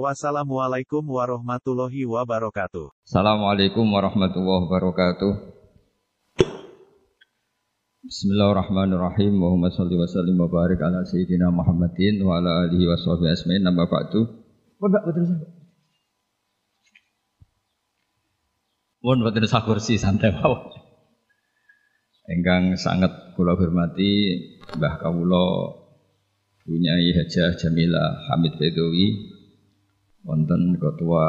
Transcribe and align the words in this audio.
Wassalamualaikum 0.00 1.04
warahmatullahi 1.04 2.08
wabarakatuh. 2.08 2.88
Assalamualaikum 3.04 3.84
warahmatullahi 3.84 4.64
wabarakatuh. 4.64 5.32
Bismillahirrahmanirrahim. 8.00 9.36
Muhammad 9.36 9.76
salli 9.76 10.00
wa 10.00 10.08
sallim 10.08 10.40
wa 10.40 10.48
barik 10.48 10.80
ala 10.80 11.04
sayyidina 11.04 11.52
Muhammadin 11.52 12.24
wa 12.24 12.40
ala 12.40 12.64
alihi 12.64 12.88
wa 12.88 12.96
sahbihi 12.96 13.36
asma'in. 13.36 13.68
Nama 13.68 13.84
ba'du. 13.84 14.32
Mbak 14.80 15.02
betul 15.12 15.24
saja. 15.28 15.46
Pun 19.04 19.18
betul 19.20 19.44
sak 19.44 19.68
kursi 19.68 20.00
santai 20.00 20.32
mawon. 20.32 20.72
Enggang 22.32 22.80
sangat 22.80 23.36
kula 23.36 23.60
hormati 23.60 24.40
Mbah 24.72 25.04
Kawula 25.04 25.76
Bunyai 26.64 27.12
Hajah 27.12 27.60
Jamila 27.60 28.24
Hamid 28.30 28.56
Bedowi 28.56 29.31
wonten 30.22 30.78
ketua 30.78 31.26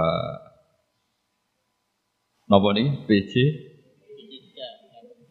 napa 2.50 2.70
niki 2.76 2.92
PJ 3.10 3.34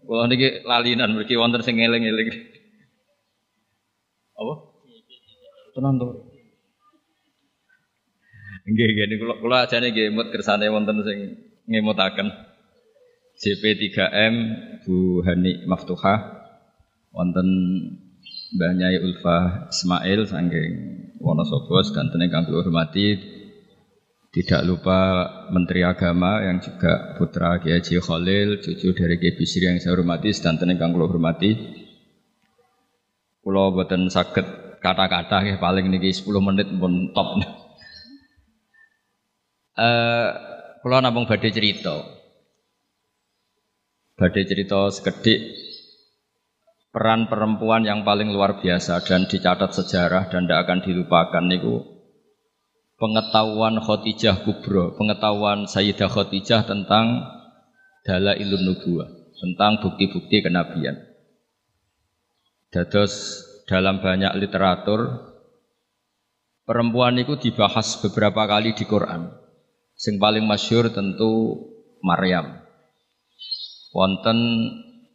Kula 0.02 0.26
niki 0.26 0.66
lalinan 0.66 1.14
mriki 1.14 1.38
wonten 1.38 1.62
sing 1.62 1.78
eling-eling. 1.78 2.28
Apa? 4.34 4.54
Tenan 5.72 5.96
to. 5.96 6.08
Nggih 8.66 8.86
nggih 8.92 9.06
niku 9.08 9.24
kula 9.24 9.34
kula 9.42 9.56
ajane 9.64 9.88
nggih 9.94 10.10
emut 10.10 10.28
kersane 10.34 10.66
wonten 10.68 11.00
sing 11.06 11.18
ngemutaken. 11.70 12.28
JP3M 13.42 14.34
Bu 14.84 15.24
Hani 15.24 15.64
Maftuhah 15.64 16.18
wonten 17.16 17.48
Mbah 18.52 18.72
Nyai 18.76 19.00
Ulfa 19.00 19.66
Ismail 19.72 20.28
saking 20.28 20.72
Wonosobo 21.24 21.80
sedanten 21.80 22.20
ingkang 22.20 22.44
kula 22.50 22.66
hormati 22.66 23.16
tidak 24.32 24.64
lupa 24.64 25.28
Menteri 25.52 25.84
Agama 25.84 26.40
yang 26.40 26.56
juga 26.56 27.12
putra 27.20 27.60
Kiai 27.60 27.84
Khalil, 27.84 28.64
cucu 28.64 28.96
dari 28.96 29.20
Kiai 29.20 29.36
Bisri 29.36 29.68
yang 29.68 29.76
saya 29.76 29.92
hormati, 29.92 30.32
dan 30.32 30.56
kang 30.80 30.96
kula 30.96 31.04
hormati. 31.04 31.52
Kula 33.44 33.76
boten 33.76 34.08
saged 34.08 34.80
kata-kata 34.80 35.44
ya 35.44 35.60
paling 35.60 35.92
niki 35.92 36.08
10 36.16 36.32
menit 36.40 36.68
pun 36.72 37.12
top. 37.12 37.28
Eh 39.72 39.80
uh, 39.80 40.28
kula 40.84 41.00
namung 41.00 41.24
cerita. 41.24 42.04
Badhe 44.20 44.44
cerita 44.44 44.92
sekedik 44.92 45.40
peran 46.92 47.24
perempuan 47.24 47.88
yang 47.88 48.04
paling 48.04 48.36
luar 48.36 48.60
biasa 48.60 49.00
dan 49.00 49.24
dicatat 49.24 49.72
sejarah 49.72 50.28
dan 50.28 50.44
tidak 50.44 50.68
akan 50.68 50.78
dilupakan 50.84 51.44
niku 51.48 51.91
pengetahuan 53.02 53.82
Khadijah 53.82 54.46
Kubro, 54.46 54.94
pengetahuan 54.94 55.66
Sayyidah 55.66 56.06
Khadijah 56.06 56.62
tentang 56.62 57.26
dala 58.06 58.38
ilun 58.38 58.62
nubuah, 58.62 59.10
tentang 59.42 59.82
bukti-bukti 59.82 60.38
kenabian. 60.38 61.02
Dados 62.70 63.42
dalam 63.66 63.98
banyak 63.98 64.38
literatur 64.38 65.18
perempuan 66.62 67.18
itu 67.18 67.34
dibahas 67.42 67.98
beberapa 67.98 68.46
kali 68.46 68.70
di 68.78 68.86
Quran. 68.86 69.34
Sing 69.98 70.22
paling 70.22 70.46
masyur 70.46 70.94
tentu 70.94 71.58
Maryam. 72.06 72.62
Wonten 73.90 74.38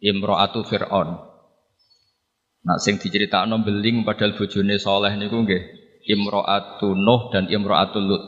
Imro'atu 0.04 0.68
Fir'aun. 0.68 1.24
Nah 2.68 2.78
sing 2.84 3.00
diceritakno 3.00 3.64
beling 3.64 4.04
padahal 4.04 4.36
bojone 4.36 4.76
soleh 4.76 5.16
niku 5.16 5.40
nggih 5.48 5.87
Imro'atu 6.08 6.96
Nuh 6.96 7.30
dan 7.36 7.52
Imro'atu 7.52 8.00
Lut. 8.00 8.24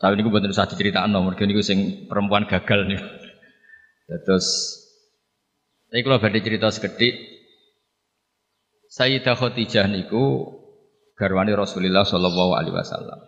Tapi 0.00 0.16
ini 0.16 0.24
bener 0.32 0.48
usah 0.48 0.64
diceritakan 0.64 1.12
nomor 1.12 1.36
ini 1.36 1.52
gue 1.52 1.60
sing 1.60 2.08
perempuan 2.08 2.48
gagal 2.48 2.88
nih. 2.88 3.00
Terus, 4.24 4.48
ini 5.92 6.00
kalau 6.00 6.18
badai 6.18 6.40
cerita 6.40 6.72
sekedik, 6.72 7.14
Sayyidah 8.90 9.38
Khadijah 9.38 9.86
niku 9.86 10.50
garwani 11.14 11.54
Rasulullah 11.54 12.02
Shallallahu 12.02 12.58
Alaihi 12.58 12.74
Wasallam. 12.74 13.22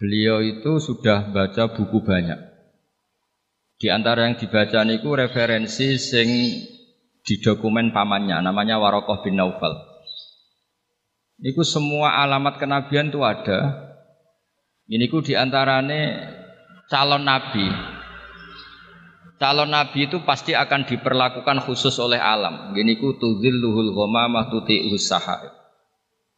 Beliau 0.00 0.42
itu 0.42 0.82
sudah 0.82 1.30
baca 1.30 1.70
buku 1.70 2.02
banyak. 2.02 2.40
Di 3.78 3.92
antara 3.94 4.26
yang 4.26 4.40
dibaca 4.40 4.82
niku 4.82 5.14
referensi 5.14 6.00
sing 6.02 6.28
di 7.22 7.34
dokumen 7.38 7.94
pamannya, 7.94 8.42
namanya 8.42 8.82
Warokoh 8.82 9.22
bin 9.22 9.38
Naufal. 9.38 9.85
Niku 11.36 11.60
semua 11.68 12.16
alamat 12.24 12.56
kenabian 12.56 13.12
itu 13.12 13.20
ada. 13.20 13.86
Ini 14.88 15.04
ku 15.12 15.20
diantarane 15.20 16.00
calon 16.88 17.26
nabi. 17.26 17.66
Calon 19.36 19.68
nabi 19.68 20.08
itu 20.08 20.24
pasti 20.24 20.56
akan 20.56 20.88
diperlakukan 20.88 21.60
khusus 21.68 21.92
oleh 22.00 22.16
alam. 22.16 22.72
Gini 22.72 22.96
ku 22.96 23.12
luhul 23.20 23.92
ghamamah 23.92 24.48
tuti 24.48 24.88
usaha. 24.88 25.44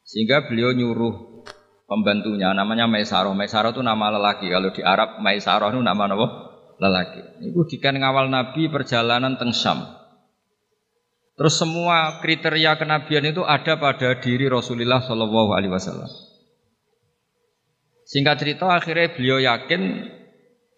Sehingga 0.03 0.49
beliau 0.49 0.75
nyuruh 0.75 1.45
pembantunya 1.87 2.51
namanya 2.57 2.89
Maisaroh. 2.91 3.37
Maisaroh 3.37 3.77
itu 3.77 3.85
nama 3.85 4.11
lelaki. 4.11 4.51
Kalau 4.51 4.73
di 4.75 4.83
Arab 4.83 5.21
Maisaroh 5.21 5.71
itu 5.71 5.79
nama 5.79 6.09
apa? 6.09 6.27
Lelaki. 6.79 7.23
Ini 7.43 7.55
dikan 7.71 7.99
ngawal 8.01 8.31
nabi 8.31 8.67
perjalanan 8.67 9.39
teng 9.39 9.55
Syam. 9.55 9.98
Terus 11.38 11.54
semua 11.54 12.19
kriteria 12.19 12.75
kenabian 12.75 13.22
itu 13.22 13.47
ada 13.47 13.78
pada 13.78 14.19
diri 14.19 14.50
Rasulullah 14.50 14.99
Shallallahu 14.99 15.54
Alaihi 15.54 15.71
Wasallam. 15.71 16.10
Singkat 18.10 18.43
cerita 18.43 18.66
akhirnya 18.66 19.15
beliau 19.15 19.38
yakin 19.38 20.10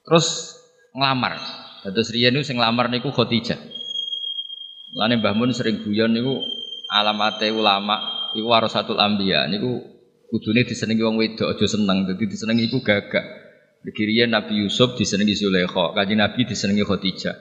terus 0.05 0.53
ngelamar. 0.93 1.41
Terus 1.89 2.13
Rian 2.13 2.37
itu 2.37 2.45
sing 2.45 2.61
ngelamar 2.61 2.93
niku 2.93 3.09
Khadijah. 3.09 3.57
Lane 5.01 5.17
Mbah 5.17 5.33
Mun 5.33 5.57
sering 5.57 5.81
guyon 5.81 6.13
niku 6.13 6.45
alamate 6.93 7.49
ulama 7.49 8.29
iku 8.37 8.45
warasatul 8.51 9.01
anbiya 9.01 9.49
niku 9.49 9.81
kudune 10.29 10.69
disenengi 10.69 11.01
wong 11.01 11.17
wedok 11.17 11.57
aja 11.57 11.67
seneng 11.73 12.05
dadi 12.05 12.29
disenengi 12.29 12.69
iku 12.69 12.85
gagak. 12.85 13.25
Dikirian 13.81 14.37
Nabi 14.37 14.61
Yusuf 14.61 14.93
disenengi 15.01 15.33
Zulaikha, 15.33 15.97
Kanjeng 15.97 16.21
Nabi 16.21 16.45
disenengi 16.45 16.85
Khadijah. 16.85 17.33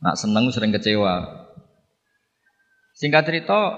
Nak 0.00 0.16
seneng 0.16 0.48
sering 0.48 0.72
kecewa. 0.72 1.45
Singkat 2.96 3.28
cerita, 3.28 3.76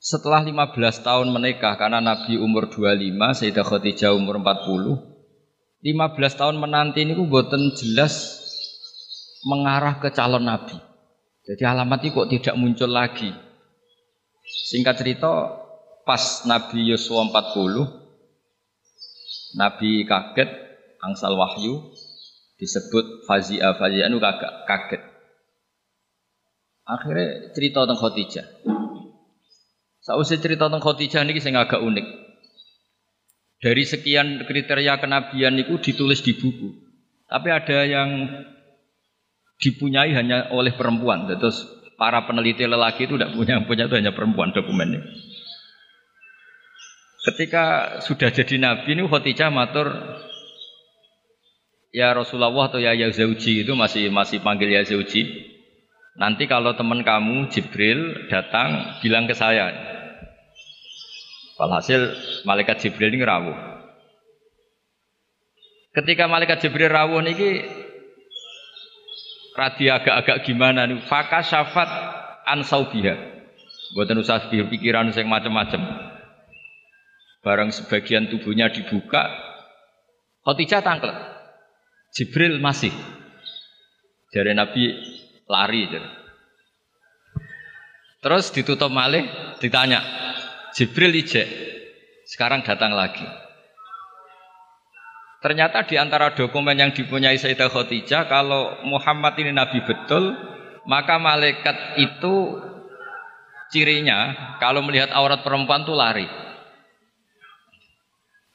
setelah 0.00 0.40
15 0.40 1.04
tahun 1.04 1.28
menikah 1.28 1.76
karena 1.76 2.00
Nabi 2.00 2.40
umur 2.40 2.72
25, 2.72 3.36
Sayyidah 3.36 3.68
Khadijah 3.68 4.16
umur 4.16 4.40
40, 4.40 4.96
15 5.84 6.40
tahun 6.40 6.56
menanti 6.56 7.04
ini 7.04 7.20
buatan 7.20 7.76
jelas 7.76 8.40
mengarah 9.44 10.00
ke 10.00 10.08
calon 10.08 10.48
Nabi. 10.48 10.80
Jadi 11.44 11.68
alamat 11.68 12.00
itu 12.00 12.16
kok 12.16 12.32
tidak 12.32 12.56
muncul 12.56 12.88
lagi. 12.88 13.28
Singkat 14.72 15.04
cerita, 15.04 15.60
pas 16.08 16.48
Nabi 16.48 16.96
Yosua 16.96 17.28
40, 17.28 19.60
Nabi 19.60 20.08
kaget, 20.08 20.48
angsal 21.04 21.36
wahyu, 21.36 21.92
disebut 22.56 23.28
fazia, 23.28 23.76
fazia 23.76 24.08
itu 24.08 24.16
kaget. 24.64 25.13
Akhirnya 26.84 27.52
cerita 27.56 27.88
tentang 27.88 28.00
Khadijah. 28.00 28.46
Sausai 30.04 30.36
cerita 30.36 30.68
tentang 30.68 30.84
Khadijah 30.84 31.24
ini 31.24 31.40
saya 31.40 31.64
agak 31.64 31.80
unik. 31.80 32.06
Dari 33.64 33.84
sekian 33.88 34.44
kriteria 34.44 35.00
kenabian 35.00 35.56
itu 35.56 35.80
ditulis 35.80 36.20
di 36.20 36.36
buku. 36.36 36.76
Tapi 37.24 37.48
ada 37.48 37.88
yang 37.88 38.28
dipunyai 39.56 40.12
hanya 40.12 40.52
oleh 40.52 40.76
perempuan. 40.76 41.24
Terus 41.24 41.64
para 41.96 42.28
peneliti 42.28 42.68
lelaki 42.68 43.08
itu 43.08 43.16
tidak 43.16 43.32
punya, 43.32 43.64
punya 43.64 43.88
itu 43.88 43.96
hanya 43.96 44.12
perempuan 44.12 44.52
dokumennya. 44.52 45.00
Ketika 47.24 47.96
sudah 48.04 48.28
jadi 48.28 48.60
nabi 48.60 48.92
ini 48.92 49.08
Khadijah 49.08 49.48
matur 49.48 49.88
Ya 51.94 52.10
Rasulullah 52.10 52.50
atau 52.66 52.82
ya 52.82 52.90
Yazauji 52.90 53.62
itu 53.62 53.70
masih 53.78 54.10
masih 54.10 54.42
panggil 54.42 54.66
ya 54.66 54.82
Yazauji. 54.82 55.53
Nanti 56.14 56.46
kalau 56.46 56.78
teman 56.78 57.02
kamu 57.02 57.50
Jibril 57.50 58.30
datang 58.30 58.98
bilang 59.02 59.26
ke 59.26 59.34
saya. 59.34 59.74
Walhasil 61.58 62.14
malaikat 62.46 62.82
Jibril 62.82 63.14
ini 63.14 63.26
rawuh. 63.26 63.54
Ketika 65.94 66.30
malaikat 66.30 66.62
Jibril 66.62 66.90
rawuh 66.90 67.18
niki 67.18 67.66
radi 69.58 69.90
agak-agak 69.90 70.46
gimana 70.46 70.86
nih? 70.86 71.02
Faka 71.06 71.42
syafat 71.42 71.90
an 72.46 72.62
saubiha. 72.62 73.14
Buatan 73.94 74.22
usah 74.22 74.50
pikiran 74.50 75.14
yang 75.14 75.30
macam-macam. 75.30 75.82
Barang 77.46 77.70
sebagian 77.70 78.26
tubuhnya 78.26 78.72
dibuka, 78.72 79.28
Khotijah 80.44 80.84
tangkel. 80.84 81.12
Jibril 82.12 82.60
masih. 82.60 82.92
Dari 84.34 84.52
Nabi 84.52 84.92
lari. 85.48 85.88
Terus 88.24 88.48
ditutup 88.52 88.88
malih, 88.88 89.28
ditanya, 89.60 90.00
Jibril 90.72 91.12
ijek, 91.12 91.44
sekarang 92.24 92.64
datang 92.64 92.96
lagi. 92.96 93.24
Ternyata 95.44 95.84
di 95.84 96.00
antara 96.00 96.32
dokumen 96.32 96.72
yang 96.72 96.96
dipunyai 96.96 97.36
Sayyidah 97.36 97.68
Khadijah 97.68 98.32
kalau 98.32 98.80
Muhammad 98.88 99.36
ini 99.36 99.52
nabi 99.52 99.84
betul, 99.84 100.32
maka 100.88 101.20
malaikat 101.20 102.00
itu 102.00 102.64
cirinya 103.68 104.56
kalau 104.56 104.80
melihat 104.80 105.12
aurat 105.12 105.44
perempuan 105.44 105.84
tuh 105.84 105.92
lari. 105.92 106.24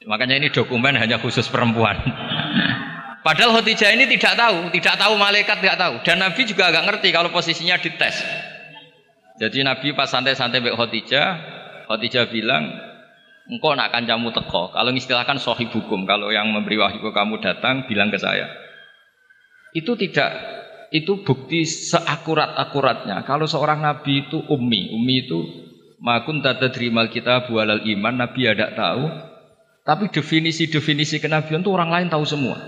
Makanya 0.02 0.42
ini 0.42 0.50
dokumen 0.50 0.98
hanya 0.98 1.22
khusus 1.22 1.46
perempuan. 1.46 1.94
Padahal 3.20 3.60
Khadijah 3.60 3.92
ini 3.92 4.08
tidak 4.16 4.32
tahu, 4.40 4.72
tidak 4.72 4.96
tahu 4.96 5.14
malaikat 5.20 5.60
tidak 5.60 5.76
tahu 5.76 5.94
dan 6.00 6.24
Nabi 6.24 6.40
juga 6.48 6.72
agak 6.72 6.88
ngerti 6.88 7.08
kalau 7.12 7.28
posisinya 7.28 7.76
dites. 7.76 8.16
Jadi 9.40 9.64
Nabi 9.64 9.92
pas 9.92 10.08
santai-santai 10.08 10.60
Mbak 10.60 10.76
Khadijah, 10.76 11.28
Khadijah 11.88 12.28
bilang, 12.32 12.68
engkau 13.48 13.72
nak 13.72 13.92
kancamu 13.92 14.32
teko. 14.36 14.72
Kalau 14.72 14.92
istilahkan 14.92 15.40
sohib 15.40 15.72
hukum, 15.72 16.04
kalau 16.04 16.28
yang 16.28 16.48
memberi 16.52 16.76
wahyu 16.76 17.00
kamu 17.12 17.40
datang, 17.40 17.88
bilang 17.88 18.12
ke 18.12 18.20
saya. 18.20 18.52
Itu 19.72 19.96
tidak, 19.96 20.30
itu 20.92 21.24
bukti 21.24 21.64
seakurat-akuratnya. 21.64 23.24
Kalau 23.24 23.48
seorang 23.48 23.80
nabi 23.80 24.28
itu 24.28 24.44
ummi, 24.48 24.92
ummi 24.92 25.16
itu 25.24 25.38
makun 26.04 26.44
tata 26.44 26.68
terimal 26.68 27.08
kita 27.08 27.48
bualal 27.48 27.80
iman, 27.84 28.14
nabi 28.16 28.44
ada 28.44 28.72
tahu. 28.76 29.04
Tapi 29.88 30.12
definisi-definisi 30.12 31.18
kenabian 31.18 31.64
itu 31.64 31.70
orang 31.72 31.88
lain 31.88 32.08
tahu 32.12 32.28
semua. 32.28 32.60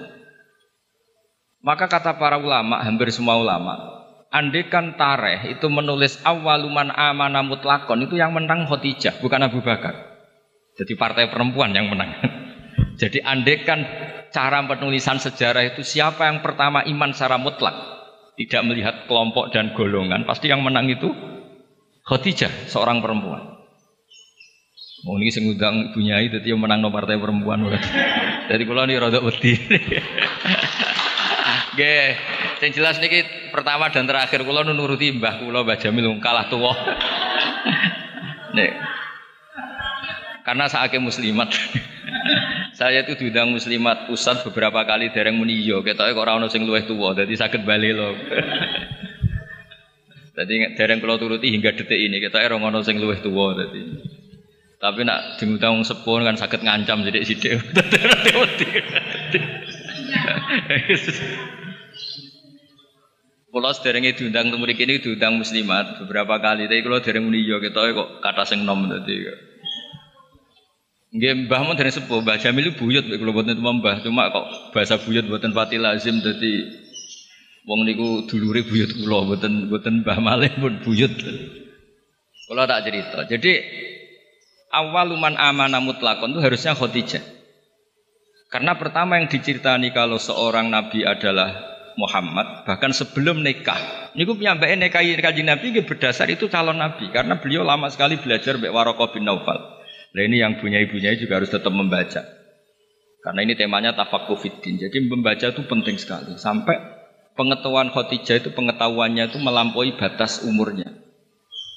Maka 1.62 1.86
kata 1.86 2.18
para 2.18 2.42
ulama, 2.42 2.82
hampir 2.82 3.14
semua 3.14 3.38
ulama, 3.38 3.78
andekan 4.34 4.98
tareh 4.98 5.54
itu 5.54 5.70
menulis 5.70 6.18
awaluman 6.26 6.90
amana 6.90 7.38
mutlakon 7.46 8.02
itu 8.02 8.18
yang 8.18 8.34
menang 8.34 8.66
Khotijah, 8.66 9.22
bukan 9.22 9.46
Abu 9.46 9.62
Bakar. 9.62 9.94
Jadi 10.74 10.98
partai 10.98 11.30
perempuan 11.30 11.70
yang 11.70 11.86
menang. 11.86 12.18
Jadi 13.00 13.22
andekan 13.22 13.86
cara 14.34 14.58
penulisan 14.66 15.22
sejarah 15.22 15.62
itu 15.62 15.86
siapa 15.86 16.26
yang 16.26 16.42
pertama 16.42 16.82
iman 16.82 17.14
secara 17.14 17.38
mutlak, 17.38 17.78
tidak 18.34 18.62
melihat 18.66 18.94
kelompok 19.06 19.54
dan 19.54 19.70
golongan, 19.78 20.26
pasti 20.26 20.50
yang 20.50 20.66
menang 20.66 20.90
itu 20.90 21.14
Khadijah, 22.02 22.66
seorang 22.66 22.98
perempuan. 22.98 23.52
Mau 25.02 25.18
ini 25.18 25.34
sing 25.34 25.50
ngundang 25.50 25.94
Bunyai 25.94 26.30
dadi 26.30 26.50
yang 26.50 26.62
menang 26.62 26.82
no 26.82 26.90
partai 26.94 27.18
perempuan. 27.18 27.66
Jadi 28.50 28.62
kalau 28.66 28.86
ini 28.86 28.94
rada 28.98 29.18
wedi. 29.22 29.54
Nggih, 31.72 32.08
yang 32.60 32.72
jelas 32.76 33.00
niki 33.00 33.24
pertama 33.48 33.88
dan 33.88 34.04
terakhir 34.04 34.44
kula 34.44 34.60
nuruti 34.60 35.08
Mbah 35.16 35.40
kula 35.40 35.64
Mbah 35.64 35.80
Jamil 35.80 36.20
kalah 36.20 36.44
tuwa. 36.52 36.76
Nih, 38.56 38.76
karena 40.44 40.68
saya 40.68 41.00
muslimat. 41.00 41.48
saya 42.78 43.00
itu 43.08 43.16
diundang 43.16 43.48
muslimat 43.56 44.04
pusat 44.04 44.44
beberapa 44.44 44.84
kali 44.84 45.08
dereng 45.16 45.40
muni 45.40 45.64
yo, 45.64 45.80
iya. 45.80 45.96
ketoke 45.96 46.12
kok 46.12 46.20
ora 46.20 46.36
ono 46.36 46.52
sing 46.52 46.68
luwih 46.68 46.84
tuwa, 46.84 47.16
dadi 47.16 47.32
saged 47.40 47.64
bali 47.64 47.96
lho. 47.96 48.08
Dadi 50.32 50.76
dereng 50.76 51.00
kula 51.00 51.20
turuti 51.20 51.52
hingga 51.52 51.72
detik 51.72 51.96
ini 51.96 52.20
ketoke 52.20 52.44
ora 52.52 52.60
ono 52.60 52.84
sing 52.84 53.00
luwih 53.00 53.24
tuwa 53.24 53.56
dadi. 53.56 53.80
Tapi 54.76 55.00
nak 55.08 55.40
diundang 55.40 55.80
wong 55.80 55.84
sepuh 55.88 56.20
kan 56.20 56.36
saged 56.36 56.60
ngancam 56.60 57.06
jadi 57.06 57.22
Kalau 63.52 63.68
sederenge 63.76 64.16
diundang 64.16 64.48
temu 64.48 64.64
ini 64.64 64.96
diundang 64.96 65.36
muslimat 65.36 66.00
beberapa 66.00 66.40
kali, 66.40 66.72
tapi 66.72 66.80
kalau 66.80 67.04
dereng 67.04 67.28
muni 67.28 67.44
yo 67.44 67.60
ketoke 67.60 67.92
kok 67.92 68.08
kata 68.24 68.48
sing 68.48 68.64
nom 68.64 68.88
dadi. 68.88 69.28
Nggih 71.12 71.44
Mbah 71.44 71.60
mun 71.60 71.76
dari 71.76 71.92
sepuh, 71.92 72.24
Mbah 72.24 72.40
Jamil 72.40 72.72
buyut 72.72 73.04
mek 73.04 73.20
kula 73.20 73.36
boten 73.36 73.60
Mbah, 73.60 74.00
cuma 74.00 74.32
kok 74.32 74.72
bahasa 74.72 74.96
buyut 74.96 75.28
boten 75.28 75.52
pati 75.52 75.76
lazim 75.76 76.24
dadi 76.24 76.64
wong 77.68 77.84
niku 77.84 78.24
dulure 78.24 78.64
buyut 78.64 78.88
kula 78.96 79.36
boten 79.68 80.00
Mbah 80.00 80.18
Malih 80.24 80.56
pun 80.56 80.80
buyut. 80.80 81.12
Kula 82.48 82.64
tak 82.64 82.88
cerita. 82.88 83.28
Jadi 83.28 83.52
awal 84.72 85.12
luman 85.12 85.36
amanah 85.36 85.84
mutlakon 85.84 86.32
itu 86.32 86.40
harusnya 86.40 86.72
Khadijah. 86.72 87.20
Karena 88.48 88.80
pertama 88.80 89.20
yang 89.20 89.28
diceritani 89.28 89.92
kalau 89.92 90.16
seorang 90.16 90.72
nabi 90.72 91.04
adalah 91.04 91.71
Muhammad, 92.00 92.64
bahkan 92.64 92.90
sebelum 92.92 93.44
nikah. 93.44 94.12
Niku 94.12 94.36
piyambake 94.36 94.76
nikahi 94.76 95.16
kanjeng 95.20 95.48
Nabi 95.48 95.72
berdasar 95.80 96.28
itu 96.28 96.48
calon 96.52 96.76
nabi 96.76 97.08
karena 97.08 97.40
beliau 97.40 97.64
lama 97.64 97.88
sekali 97.88 98.20
belajar 98.20 98.60
mbek 98.60 98.72
Waraqah 98.72 99.08
bin 99.12 99.24
Naufal. 99.24 99.56
Nah 100.12 100.22
ini 100.22 100.44
yang 100.44 100.60
punya 100.60 100.80
ibunya 100.84 101.16
juga 101.16 101.40
harus 101.40 101.48
tetap 101.48 101.72
membaca. 101.72 102.20
Karena 103.22 103.40
ini 103.46 103.54
temanya 103.56 103.96
tafakku 103.96 104.36
fitin. 104.36 104.76
Jadi 104.82 105.08
membaca 105.08 105.46
itu 105.48 105.62
penting 105.64 105.96
sekali. 105.96 106.36
Sampai 106.36 106.76
pengetahuan 107.38 107.88
Khadijah 107.88 108.42
itu 108.44 108.50
pengetahuannya 108.52 109.30
itu 109.32 109.38
melampaui 109.40 109.96
batas 109.96 110.44
umurnya. 110.44 110.90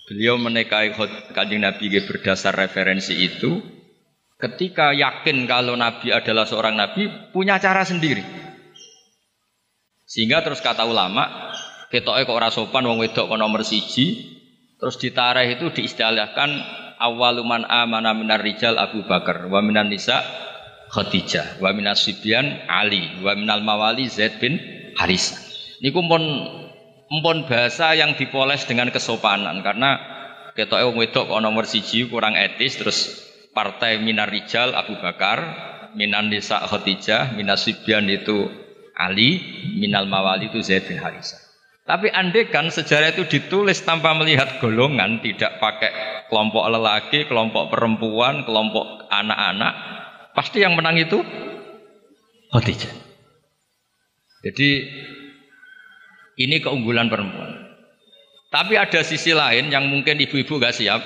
Beliau 0.09 0.37
menikahi 0.37 0.93
kanjeng 1.31 1.63
Nabi 1.63 2.01
berdasar 2.03 2.53
referensi 2.53 3.15
itu. 3.15 3.61
Ketika 4.35 4.91
yakin 4.91 5.47
kalau 5.47 5.79
Nabi 5.79 6.11
adalah 6.11 6.43
seorang 6.43 6.75
Nabi, 6.75 7.07
punya 7.31 7.55
cara 7.55 7.87
sendiri. 7.87 8.44
Sehingga 10.15 10.39
terus 10.47 10.63
kata 10.63 10.87
ulama, 10.87 11.51
ketoknya 11.91 12.23
kok 12.23 12.37
ora 12.39 12.47
sopan 12.47 12.87
wong 12.87 13.03
wedok 13.03 13.27
kok 13.27 13.35
nomor 13.35 13.67
siji, 13.67 14.31
terus 14.79 14.95
ditareh 14.95 15.59
itu 15.59 15.75
diistilahkan 15.75 16.49
awaluman 16.99 17.67
amana 17.67 18.15
minar 18.15 18.39
rijal 18.39 18.79
Abu 18.79 19.03
Bakar 19.03 19.47
wa 19.51 19.59
minan 19.59 19.91
nisa 19.91 20.23
Khadijah 20.91 21.59
wa 21.59 21.75
minas 21.75 22.07
sibyan 22.07 22.63
Ali 22.71 23.19
wa 23.19 23.35
minal 23.35 23.59
mawali 23.65 24.07
Zaid 24.07 24.39
bin 24.39 24.55
Harisa 24.95 25.35
niku 25.83 25.99
pun 26.07 26.23
empun 27.11 27.37
bahasa 27.51 27.91
yang 27.97 28.15
dipoles 28.15 28.63
dengan 28.63 28.89
kesopanan 28.95 29.59
karena 29.59 29.99
ketoke 30.55 30.83
wong 30.87 30.95
wedok 31.03 31.27
kok 31.27 31.41
nomor 31.43 31.67
siji 31.67 32.07
kurang 32.07 32.39
etis 32.39 32.79
terus 32.79 32.99
partai 33.51 33.99
minar 33.99 34.31
rijal 34.31 34.71
Abu 34.71 34.95
Bakar 35.03 35.43
minan 35.99 36.31
nisa 36.31 36.63
Khadijah 36.63 37.35
minas 37.35 37.67
sibyan 37.67 38.07
itu 38.07 38.64
Ali 38.95 39.43
minal 39.75 40.07
mawali 40.07 40.47
itu 40.47 40.63
Zaid 40.63 40.87
bin 40.87 40.97
Harisa 40.97 41.45
tapi 41.85 42.09
andekan 42.09 42.73
sejarah 42.73 43.13
itu 43.13 43.29
ditulis 43.29 43.77
tanpa 43.85 44.17
melihat 44.17 44.57
golongan, 44.57 45.21
tidak 45.21 45.61
pakai 45.61 46.25
kelompok 46.33 46.65
lelaki, 46.65 47.29
kelompok 47.29 47.69
perempuan, 47.69 48.41
kelompok 48.41 49.05
anak-anak, 49.13 49.73
pasti 50.33 50.65
yang 50.65 50.73
menang 50.73 50.97
itu 50.97 51.21
Khadijah. 52.49 52.89
Jadi 54.49 54.69
ini 56.41 56.57
keunggulan 56.57 57.05
perempuan. 57.05 57.53
Tapi 58.49 58.81
ada 58.81 59.05
sisi 59.05 59.35
lain 59.37 59.69
yang 59.69 59.85
mungkin 59.85 60.17
ibu-ibu 60.17 60.57
gak 60.57 60.73
siap. 60.73 61.01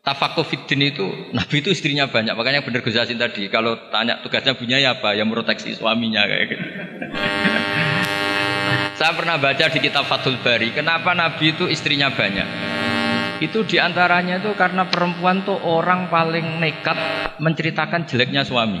Tafakuh 0.00 0.48
fiddin 0.48 0.80
itu, 0.80 1.04
Nabi 1.36 1.60
itu 1.60 1.68
istrinya 1.68 2.08
banyak. 2.08 2.32
Makanya 2.32 2.64
benar 2.64 2.80
Gus 2.80 2.96
tadi, 2.96 3.52
kalau 3.52 3.76
tanya 3.92 4.24
tugasnya 4.24 4.56
punya 4.56 4.80
ya 4.80 4.96
apa? 4.96 5.12
Ya 5.12 5.28
proteksi 5.28 5.76
suaminya 5.76 6.24
kayak 6.24 6.44
gitu. 6.48 6.66
Saya 9.00 9.16
pernah 9.16 9.36
baca 9.36 9.68
di 9.68 9.80
kitab 9.80 10.08
Fathul 10.08 10.40
Bari, 10.40 10.72
kenapa 10.72 11.12
Nabi 11.12 11.52
itu 11.52 11.68
istrinya 11.68 12.08
banyak? 12.12 12.48
Itu 13.40 13.64
di 13.64 13.80
antaranya 13.80 14.40
itu 14.40 14.52
karena 14.52 14.84
perempuan 14.88 15.44
tuh 15.44 15.56
orang 15.56 16.12
paling 16.12 16.60
nekat 16.60 16.96
menceritakan 17.40 18.04
jeleknya 18.04 18.44
suami. 18.44 18.80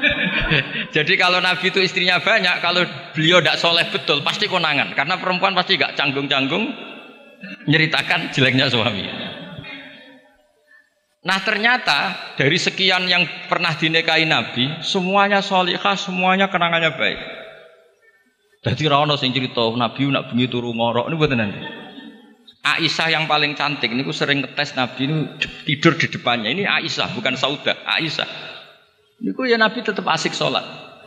Jadi 0.96 1.12
kalau 1.20 1.44
Nabi 1.44 1.68
itu 1.68 1.80
istrinya 1.84 2.16
banyak, 2.20 2.64
kalau 2.64 2.80
beliau 3.12 3.44
tidak 3.44 3.60
soleh 3.60 3.84
betul, 3.92 4.24
pasti 4.24 4.48
konangan. 4.48 4.96
Karena 4.96 5.20
perempuan 5.20 5.52
pasti 5.52 5.76
gak 5.76 5.96
canggung-canggung 5.96 6.72
menceritakan 7.68 8.32
jeleknya 8.32 8.72
suami. 8.72 9.04
Nah 11.20 11.36
ternyata 11.44 12.32
dari 12.40 12.56
sekian 12.56 13.04
yang 13.04 13.28
pernah 13.44 13.76
dinikahi 13.76 14.24
Nabi, 14.24 14.80
semuanya 14.80 15.44
solihah, 15.44 15.92
semuanya 15.92 16.48
kenangannya 16.48 16.96
baik. 16.96 17.20
Jadi 18.64 18.88
rawon 18.88 19.12
sing 19.20 19.32
cerita 19.32 19.68
Nabi 19.72 20.08
nak 20.08 20.32
bengi 20.32 20.48
turu 20.48 20.72
ngorok 20.72 21.08
ini 21.08 21.16
buat 21.16 21.32
nanti. 21.36 21.60
Aisyah 22.60 23.08
yang 23.08 23.24
paling 23.24 23.56
cantik 23.56 23.88
ini 23.88 24.04
sering 24.12 24.44
ngetes 24.44 24.76
Nabi 24.76 25.08
ini 25.08 25.16
tidur 25.64 25.96
di 25.96 26.12
depannya. 26.12 26.52
Ini 26.52 26.68
Aisyah 26.68 27.16
bukan 27.16 27.36
Sauda, 27.36 27.72
Aisyah. 27.88 28.28
Ini 29.20 29.32
ya 29.48 29.56
Nabi 29.56 29.80
tetap 29.80 30.04
asik 30.08 30.36
sholat. 30.36 30.64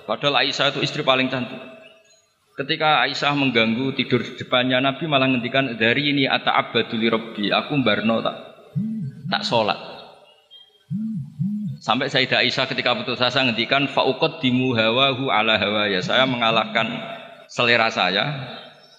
Padahal 0.10 0.46
Aisyah 0.46 0.74
itu 0.74 0.82
istri 0.82 1.06
paling 1.06 1.30
cantik. 1.30 1.62
Ketika 2.54 3.06
Aisyah 3.06 3.34
mengganggu 3.34 3.98
tidur 3.98 4.22
di 4.22 4.34
depannya 4.38 4.78
Nabi 4.82 5.10
malah 5.10 5.30
ngendikan 5.30 5.74
dari 5.78 6.14
ini 6.14 6.30
ata 6.30 6.54
abaduli 6.54 7.10
robbi 7.10 7.50
aku 7.50 7.82
barno 7.82 8.22
tak 8.22 8.38
tak 9.30 9.42
sholat. 9.46 9.94
Sampai 11.84 12.08
Sayyidah 12.08 12.40
Aisyah 12.40 12.64
ketika 12.72 12.96
putus 12.96 13.20
asa 13.20 13.44
ngendikan 13.44 13.92
faukot 13.92 14.40
dimu 14.40 14.72
hawahu 14.72 15.28
ala 15.28 15.60
hawa 15.60 15.92
ya 15.92 16.00
saya 16.00 16.24
mengalahkan 16.24 16.88
selera 17.52 17.92
saya 17.92 18.24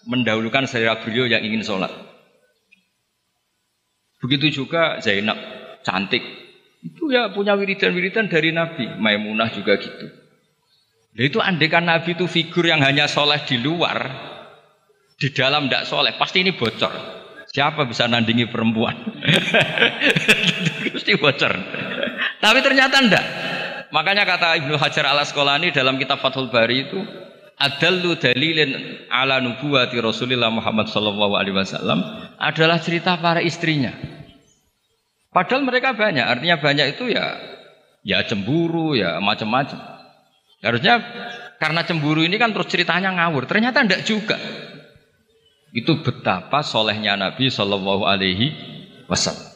mendahulukan 0.04 0.68
selera 0.68 1.00
beliau 1.00 1.24
yang 1.24 1.40
ingin 1.40 1.64
sholat. 1.64 1.88
Begitu 4.20 4.52
juga 4.60 5.00
Zainab 5.00 5.40
cantik 5.80 6.20
itu 6.84 7.08
ya 7.08 7.32
punya 7.32 7.56
wiridan-wiridan 7.56 8.28
dari 8.28 8.52
Nabi. 8.52 9.00
Maimunah 9.00 9.48
juga 9.48 9.80
gitu. 9.80 10.06
Nah, 11.16 11.24
itu 11.24 11.40
andekan 11.40 11.88
Nabi 11.88 12.12
itu 12.12 12.28
figur 12.28 12.68
yang 12.68 12.84
hanya 12.84 13.08
soleh 13.08 13.40
di 13.48 13.56
luar, 13.56 13.96
di 15.16 15.32
dalam 15.32 15.72
tidak 15.72 15.88
soleh, 15.88 16.12
pasti 16.20 16.44
ini 16.44 16.52
bocor. 16.52 16.92
Siapa 17.54 17.86
bisa 17.86 18.10
nandingi 18.10 18.50
perempuan? 18.50 18.98
Pasti 20.94 21.14
bocor. 21.14 21.54
Tapi 22.44 22.60
ternyata 22.60 23.00
enggak. 23.00 23.24
Makanya 23.88 24.28
kata 24.28 24.60
Ibnu 24.60 24.76
Hajar 24.76 25.08
al 25.08 25.24
Asqalani 25.24 25.72
dalam 25.72 25.96
kitab 25.96 26.20
Fathul 26.20 26.52
Bari 26.52 26.92
itu 26.92 27.00
adallu 27.56 28.20
dalilin 28.20 29.00
ala 29.08 29.40
nubuwati 29.40 29.96
Rasulullah 29.96 30.52
Muhammad 30.52 30.92
sallallahu 30.92 31.40
alaihi 31.40 31.56
wasallam 31.56 32.04
adalah 32.36 32.76
cerita 32.84 33.16
para 33.16 33.40
istrinya. 33.40 33.96
Padahal 35.32 35.64
mereka 35.64 35.96
banyak, 35.96 36.20
artinya 36.20 36.60
banyak 36.60 36.86
itu 36.98 37.16
ya 37.16 37.38
ya 38.04 38.20
cemburu, 38.28 38.92
ya 38.92 39.16
macam-macam. 39.24 39.80
Harusnya 40.60 41.00
karena 41.56 41.80
cemburu 41.88 42.20
ini 42.28 42.36
kan 42.36 42.52
terus 42.52 42.68
ceritanya 42.68 43.08
ngawur. 43.14 43.48
Ternyata 43.48 43.88
tidak 43.88 44.04
juga. 44.04 44.36
Itu 45.72 46.04
betapa 46.04 46.60
solehnya 46.60 47.16
Nabi 47.16 47.50
Shallallahu 47.50 48.04
Alaihi 48.06 48.46
Wasallam. 49.10 49.53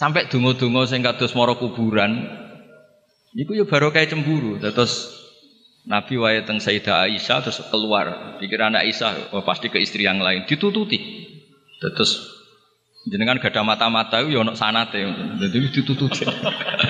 Sampai 0.00 0.32
dungo-dungo 0.32 0.88
sing 0.88 1.04
kados 1.04 1.36
moro 1.36 1.60
kuburan, 1.60 2.24
itu 3.36 3.52
ya 3.52 3.68
baru 3.68 3.92
kayak 3.92 4.16
cemburu. 4.16 4.56
Terus 4.56 5.12
Nabi 5.84 6.16
wae 6.16 6.40
teng 6.48 6.56
Sayyidah 6.56 7.04
Aisyah 7.04 7.44
terus 7.44 7.60
keluar. 7.68 8.40
Pikiran 8.40 8.72
Aisyah, 8.80 9.36
oh, 9.36 9.44
pasti 9.44 9.68
ke 9.68 9.76
istri 9.76 10.08
yang 10.08 10.16
lain. 10.24 10.48
Ditututi. 10.48 10.96
Terus 11.84 12.16
jenengan 13.12 13.36
gak 13.36 13.52
ada 13.52 13.60
mata-mata, 13.60 14.24
ya 14.24 14.40
ono 14.40 14.56
sanate. 14.56 15.04
Jadi 15.36 15.68
ditututi. 15.68 16.24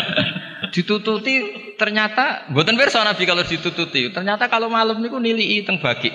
ditututi 0.79 1.35
ternyata 1.75 2.47
buatan 2.55 2.79
pirsa 2.79 3.03
Nabi 3.03 3.27
kalau 3.27 3.43
ditututi. 3.43 4.15
Ternyata 4.15 4.47
kalau 4.47 4.71
malam 4.71 5.03
niku 5.03 5.19
nili 5.19 5.67
teng 5.67 5.83
bagi. 5.83 6.15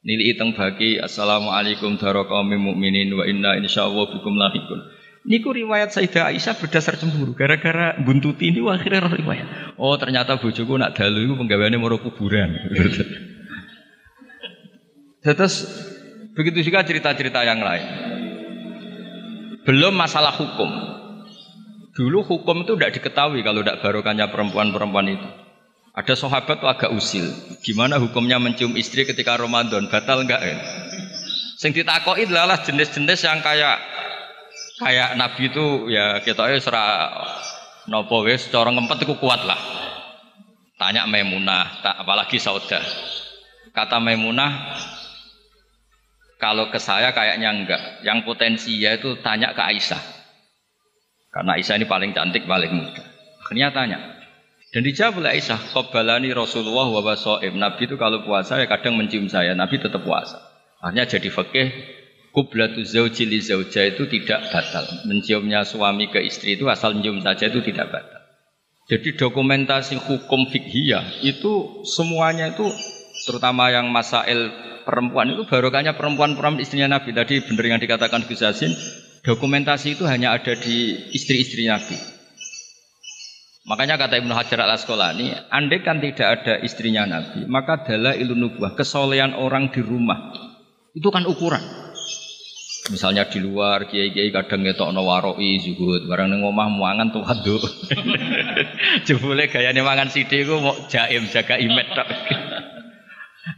Nili 0.00 0.32
teng 0.32 0.56
bagi. 0.56 0.96
Assalamualaikum 0.96 2.00
warahmatullahi 2.00 2.56
mukminin 2.56 3.12
wa 3.12 3.28
inna 3.28 3.60
insyaallah 3.60 4.16
bikum 4.16 4.32
lahikun. 4.32 4.95
Niku 5.26 5.50
riwayat 5.50 5.90
Sayyidah 5.90 6.30
Aisyah 6.30 6.54
berdasar 6.54 6.94
cemburu 7.02 7.34
gara-gara 7.34 7.98
buntuti 7.98 8.54
ini 8.54 8.62
akhirnya 8.62 9.10
riwayat. 9.10 9.74
Oh 9.74 9.98
ternyata 9.98 10.38
bojoku 10.38 10.78
nak 10.78 10.94
dalu 10.94 11.26
iku 11.26 11.34
penggaweane 11.34 11.74
moro 11.82 11.98
kuburan. 11.98 12.54
Terus 15.26 15.66
begitu 16.38 16.70
juga 16.70 16.86
cerita-cerita 16.86 17.42
yang 17.42 17.58
lain. 17.58 17.86
Belum 19.66 19.98
masalah 19.98 20.30
hukum. 20.38 20.70
Dulu 21.98 22.22
hukum 22.22 22.62
itu 22.62 22.78
tidak 22.78 23.02
diketahui 23.02 23.42
kalau 23.42 23.66
tidak 23.66 23.82
barokahnya 23.82 24.30
perempuan-perempuan 24.30 25.10
itu. 25.10 25.28
Ada 25.90 26.14
sahabat 26.14 26.62
tuh 26.62 26.70
agak 26.70 26.94
usil. 26.94 27.26
Gimana 27.66 27.98
hukumnya 27.98 28.38
mencium 28.38 28.78
istri 28.78 29.02
ketika 29.02 29.34
Ramadan? 29.34 29.90
Batal 29.90 30.22
enggak 30.22 30.38
ya? 30.38 30.54
Sing 31.58 31.74
ditakoi 31.74 32.30
adalah 32.30 32.62
jenis-jenis 32.62 33.26
yang 33.26 33.40
kayak 33.40 33.95
kayak 34.80 35.16
Nabi 35.16 35.42
itu 35.48 35.88
ya 35.88 36.20
kita 36.20 36.52
ya 36.52 36.58
serah 36.60 36.90
nopo 37.88 38.26
wes 38.26 38.48
corong 38.50 38.76
ngempet 38.76 39.06
itu 39.06 39.14
kuat 39.16 39.42
lah. 39.46 39.58
Tanya 40.76 41.08
Maimunah, 41.08 41.80
tak 41.80 42.04
apalagi 42.04 42.36
Saudah. 42.36 42.84
Kata 43.72 43.96
Maimunah, 43.96 44.76
kalau 46.36 46.68
ke 46.68 46.76
saya 46.76 47.16
kayaknya 47.16 47.48
enggak. 47.48 47.82
Yang 48.04 48.28
potensi 48.28 48.76
ya 48.76 49.00
itu 49.00 49.16
tanya 49.24 49.56
ke 49.56 49.62
Aisyah. 49.64 50.02
Karena 51.32 51.56
Aisyah 51.56 51.80
ini 51.80 51.88
paling 51.88 52.12
cantik, 52.12 52.44
paling 52.44 52.72
muda. 52.76 53.04
Akhirnya 53.40 53.72
tanya. 53.72 53.98
Dan 54.68 54.84
dijawab 54.84 55.24
oleh 55.24 55.40
Aisyah, 55.40 55.72
Qobalani 55.72 56.28
Rasulullah 56.36 56.92
wa. 56.92 57.16
Nabi 57.40 57.82
itu 57.88 57.96
kalau 57.96 58.20
puasa 58.28 58.60
ya 58.60 58.68
kadang 58.68 59.00
mencium 59.00 59.32
saya, 59.32 59.56
Nabi 59.56 59.80
tetap 59.80 60.04
puasa. 60.04 60.36
Akhirnya 60.84 61.08
jadi 61.08 61.32
fakih, 61.32 61.68
Kublatu 62.36 62.84
zauji 62.84 63.24
li 63.24 63.40
zauja 63.40 63.88
itu 63.88 64.04
tidak 64.12 64.52
batal. 64.52 64.84
Menciumnya 65.08 65.64
suami 65.64 66.12
ke 66.12 66.20
istri 66.20 66.60
itu 66.60 66.68
asal 66.68 66.92
mencium 66.92 67.24
saja 67.24 67.48
itu 67.48 67.64
tidak 67.64 67.88
batal. 67.88 68.20
Jadi 68.92 69.16
dokumentasi 69.16 69.96
hukum 69.96 70.52
fikhiyah 70.52 71.24
itu 71.24 71.80
semuanya 71.88 72.52
itu 72.52 72.68
terutama 73.24 73.72
yang 73.72 73.88
masail 73.88 74.52
perempuan 74.84 75.32
itu 75.32 75.48
barokahnya 75.48 75.96
perempuan-perempuan 75.96 76.60
istrinya 76.60 77.00
Nabi. 77.00 77.16
Tadi 77.16 77.40
benar 77.40 77.64
yang 77.64 77.80
dikatakan 77.80 78.28
Gus 78.28 78.44
Yasin, 78.44 78.76
Dokumentasi 79.26 79.98
itu 79.98 80.06
hanya 80.06 80.38
ada 80.38 80.54
di 80.54 80.94
istri-istri 81.10 81.66
Nabi. 81.66 81.98
Makanya 83.66 83.98
kata 83.98 84.22
Ibnu 84.22 84.30
Hajar 84.30 84.62
al 84.62 84.78
Asqalani, 84.78 85.34
andai 85.50 85.82
kan 85.82 85.98
tidak 85.98 86.28
ada 86.38 86.62
istrinya 86.62 87.02
Nabi, 87.02 87.42
maka 87.50 87.82
adalah 87.82 88.14
ilmu 88.14 88.38
nubuah, 88.38 88.78
kesolehan 88.78 89.34
orang 89.34 89.74
di 89.74 89.82
rumah. 89.82 90.30
Itu 90.94 91.10
kan 91.10 91.26
ukuran. 91.26 91.85
Misalnya 92.86 93.26
di 93.26 93.42
luar 93.42 93.90
kiai-kiai 93.90 94.30
kadang 94.30 94.62
ngetok 94.62 94.94
no 94.94 95.02
waroi 95.02 95.58
zuhud, 95.58 96.06
barang 96.06 96.30
neng 96.30 96.46
omah 96.46 96.70
muangan 96.70 97.10
tuh 97.10 97.22
waduh. 97.26 97.62
Jebule 99.06 99.50
gayane 99.50 99.82
mangan 99.82 100.06
sithik 100.06 100.46
iku 100.46 100.62
mau 100.62 100.74
jaim 100.86 101.26
jaga 101.26 101.58
imet 101.58 101.88
tok. 101.94 102.08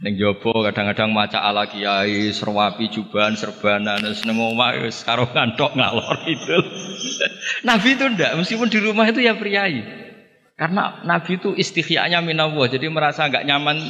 Neng 0.05 0.21
jopo 0.21 0.53
kadang-kadang 0.61 1.09
maca 1.09 1.41
ala 1.41 1.65
kiai, 1.65 2.29
serwapi, 2.29 2.93
juban, 2.93 3.33
serbanan, 3.33 3.97
terus 3.99 4.21
neng 4.21 4.37
omah 4.37 4.77
karo 5.01 5.25
ngantok 5.33 5.73
ngalor 5.73 6.29
itu. 6.29 6.57
Nabi 7.67 7.97
itu 7.97 8.05
ndak, 8.05 8.37
meskipun 8.37 8.69
di 8.69 8.79
rumah 8.85 9.09
itu 9.09 9.25
ya 9.25 9.33
priai. 9.33 9.81
Karena 10.53 11.01
Nabi 11.03 11.41
itu 11.41 11.57
istihyanya 11.57 12.21
minallah, 12.21 12.69
jadi 12.69 12.85
merasa 12.85 13.25
nggak 13.25 13.49
nyaman 13.49 13.81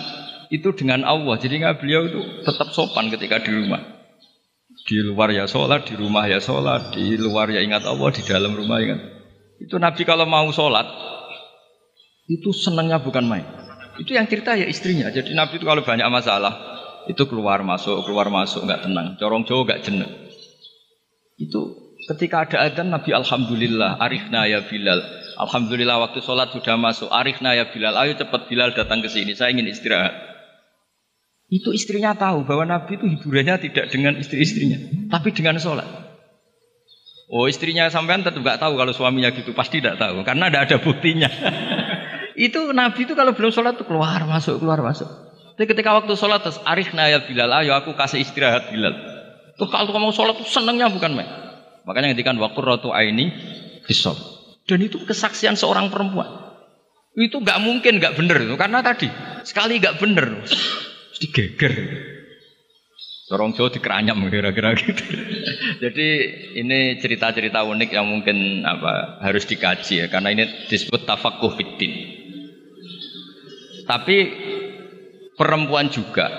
itu 0.48 0.72
dengan 0.72 1.04
Allah. 1.04 1.36
Jadi 1.36 1.62
nggak 1.62 1.78
beliau 1.84 2.02
itu 2.08 2.22
tetap 2.48 2.72
sopan 2.72 3.12
ketika 3.12 3.44
di 3.44 3.52
rumah. 3.52 3.99
Di 4.90 5.06
luar 5.06 5.30
ya 5.30 5.46
sholat, 5.46 5.86
di 5.86 5.94
rumah 5.94 6.26
ya 6.26 6.42
sholat, 6.42 6.98
di 6.98 7.14
luar 7.14 7.54
ya 7.54 7.62
ingat 7.62 7.86
Allah, 7.86 8.10
di 8.10 8.26
dalam 8.26 8.58
rumah 8.58 8.82
ingat. 8.82 8.98
Itu 9.62 9.78
Nabi 9.78 10.02
kalau 10.02 10.26
mau 10.26 10.50
sholat, 10.50 10.90
itu 12.26 12.50
senangnya 12.50 12.98
bukan 12.98 13.22
main. 13.22 13.46
Itu 14.02 14.18
yang 14.18 14.26
cerita 14.26 14.58
ya 14.58 14.66
istrinya. 14.66 15.14
Jadi 15.14 15.38
Nabi 15.38 15.62
itu 15.62 15.66
kalau 15.70 15.86
banyak 15.86 16.10
masalah 16.10 16.58
itu 17.06 17.26
keluar 17.26 17.66
masuk 17.66 18.06
keluar 18.06 18.34
masuk 18.34 18.66
nggak 18.66 18.90
tenang. 18.90 19.14
Corong 19.20 19.44
jauh 19.46 19.62
nggak 19.62 19.86
jenuh. 19.86 20.10
Itu 21.38 21.94
ketika 22.10 22.48
ada 22.48 22.58
adzan 22.70 22.90
Nabi 22.90 23.12
Alhamdulillah 23.12 24.02
arifna 24.02 24.50
ya 24.50 24.66
Bilal. 24.66 25.02
Alhamdulillah 25.40 26.00
waktu 26.00 26.20
sholat 26.22 26.52
sudah 26.52 26.76
masuk. 26.76 27.10
Arifna 27.10 27.58
ya 27.58 27.68
Bilal. 27.70 27.96
Ayo 27.96 28.16
cepat 28.16 28.46
Bilal 28.46 28.78
datang 28.78 29.00
ke 29.02 29.10
sini. 29.10 29.34
Saya 29.34 29.56
ingin 29.56 29.70
istirahat. 29.72 30.29
Itu 31.50 31.74
istrinya 31.74 32.14
tahu 32.14 32.46
bahwa 32.46 32.62
Nabi 32.70 33.02
itu 33.02 33.10
hiburannya 33.10 33.58
tidak 33.58 33.90
dengan 33.90 34.14
istri-istrinya, 34.22 35.10
tapi 35.10 35.34
dengan 35.34 35.58
sholat. 35.58 35.86
Oh 37.30 37.46
istrinya 37.50 37.90
sampean 37.90 38.22
tetap 38.22 38.42
nggak 38.42 38.62
tahu 38.62 38.74
kalau 38.78 38.94
suaminya 38.94 39.30
gitu 39.34 39.54
pasti 39.54 39.82
tidak 39.82 40.02
tahu 40.02 40.22
karena 40.26 40.50
tidak 40.50 40.62
ada 40.70 40.78
buktinya. 40.82 41.30
Itu 42.40 42.72
Nabi 42.72 43.04
itu 43.04 43.20
kalau 43.20 43.36
belum 43.36 43.52
sholat 43.52 43.76
tuh 43.76 43.84
keluar 43.84 44.24
masuk 44.24 44.64
keluar 44.64 44.80
masuk. 44.80 45.12
Tapi 45.60 45.76
ketika 45.76 45.92
waktu 45.92 46.16
sholat 46.16 46.40
terus 46.40 46.56
arif 46.64 46.88
ya 46.96 47.20
Bilal, 47.20 47.52
ayo 47.52 47.76
aku 47.76 47.92
kasih 48.00 48.24
istirahat 48.24 48.72
Bilal. 48.72 48.96
Tuh 49.60 49.68
kalau 49.68 49.92
kamu 49.92 50.16
sholat 50.16 50.40
tuh 50.40 50.48
senengnya 50.48 50.88
bukan 50.88 51.20
main. 51.20 51.28
Makanya 51.84 52.16
ngetikan 52.16 52.40
waktu 52.40 52.64
rotu 52.64 52.96
aini 52.96 53.28
bisol. 53.84 54.16
Dan 54.64 54.80
itu 54.88 55.04
kesaksian 55.04 55.60
seorang 55.60 55.92
perempuan. 55.92 56.32
Itu 57.20 57.44
nggak 57.44 57.60
mungkin 57.60 58.00
nggak 58.00 58.16
bener 58.16 58.40
itu 58.40 58.56
karena 58.56 58.80
tadi 58.80 59.12
sekali 59.44 59.84
nggak 59.84 60.00
bener 60.00 60.48
mesti 61.20 61.36
geger. 61.36 61.76
Orang 63.30 63.52
Jawa 63.54 63.70
dikeranyam 63.70 64.26
kira-kira 64.32 64.74
gitu. 64.74 65.04
Jadi 65.84 66.08
ini 66.58 66.96
cerita-cerita 66.98 67.62
unik 67.62 67.92
yang 67.92 68.08
mungkin 68.08 68.64
apa 68.66 69.22
harus 69.22 69.46
dikaji 69.46 70.02
ya 70.02 70.08
karena 70.08 70.32
ini 70.34 70.48
disebut 70.72 71.04
tafakuh 71.06 71.54
fitin. 71.60 71.94
Tapi 73.86 74.18
perempuan 75.36 75.92
juga 75.92 76.32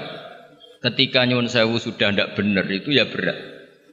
ketika 0.83 1.29
nyun 1.29 1.47
sewu 1.47 1.79
sudah 1.79 2.11
tidak 2.11 2.35
benar 2.35 2.67
itu 2.73 2.91
ya 2.91 3.07
berat. 3.07 3.39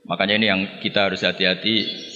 Makanya 0.07 0.35
ini 0.39 0.47
yang 0.47 0.61
kita 0.79 1.11
harus 1.11 1.21
hati-hati. 1.21 2.06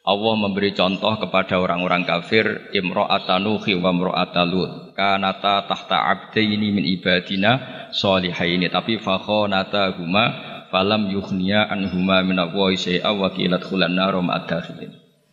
Allah 0.00 0.32
memberi 0.32 0.72
contoh 0.72 1.12
kepada 1.20 1.60
orang-orang 1.60 2.08
kafir 2.08 2.72
imro'atanuhi 2.72 3.76
wa 3.76 3.92
imro'atalut. 3.92 4.96
kanata 4.96 5.68
tahta 5.68 5.96
abdaini 6.08 6.72
min 6.72 6.84
ibadina 6.88 7.86
solihaini 7.92 8.72
tapi 8.72 8.96
nata 8.96 9.92
huma 10.00 10.24
falam 10.72 11.12
yukhniya 11.12 11.68
anhuma 11.68 12.24
min 12.24 12.40
Allah 12.40 12.68
syai'a 12.72 13.12
wa 13.12 13.28
kilat 13.34 13.60
khulan 13.60 13.92
narum 13.92 14.32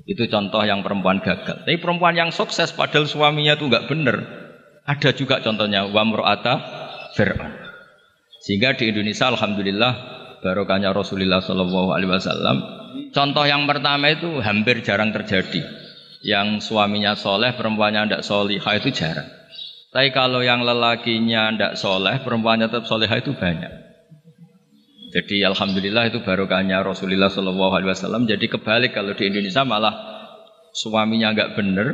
Itu 0.07 0.23
contoh 0.27 0.63
yang 0.63 0.83
perempuan 0.83 1.23
gagal. 1.23 1.63
Tapi 1.63 1.79
perempuan 1.79 2.15
yang 2.15 2.31
sukses 2.35 2.71
padahal 2.75 3.07
suaminya 3.07 3.55
itu 3.55 3.71
enggak 3.71 3.87
benar. 3.87 4.17
Ada 4.87 5.15
juga 5.15 5.39
contohnya 5.43 5.87
wa 5.87 6.03
mur'ata 6.03 6.53
Fir'aun. 7.15 7.55
Sehingga 8.43 8.75
di 8.79 8.91
Indonesia 8.91 9.27
alhamdulillah 9.27 9.93
barokahnya 10.43 10.93
Rasulullah 10.93 11.41
Shallallahu 11.41 11.89
alaihi 11.93 12.11
wasallam 12.11 12.57
contoh 13.11 13.45
yang 13.45 13.65
pertama 13.65 14.13
itu 14.13 14.41
hampir 14.41 14.85
jarang 14.85 15.13
terjadi 15.13 15.87
yang 16.25 16.59
suaminya 16.59 17.13
soleh, 17.13 17.53
perempuannya 17.53 18.09
tidak 18.09 18.21
solihah 18.25 18.73
itu 18.77 18.89
jarang. 18.93 19.29
Tapi 19.93 20.09
kalau 20.11 20.43
yang 20.43 20.65
lelakinya 20.65 21.53
tidak 21.53 21.73
soleh, 21.79 22.19
perempuannya 22.21 22.67
tetap 22.69 22.85
solihah 22.89 23.17
itu 23.21 23.31
banyak. 23.33 23.73
Jadi 25.15 25.39
alhamdulillah 25.47 26.11
itu 26.11 26.19
barokahnya 26.19 26.83
Rasulullah 26.83 27.31
Shallallahu 27.31 27.73
Alaihi 27.73 27.89
Wasallam. 27.95 28.27
Jadi 28.27 28.51
kebalik 28.51 28.91
kalau 28.91 29.15
di 29.15 29.31
Indonesia 29.31 29.63
malah 29.63 29.95
suaminya 30.75 31.31
nggak 31.31 31.55
bener, 31.55 31.87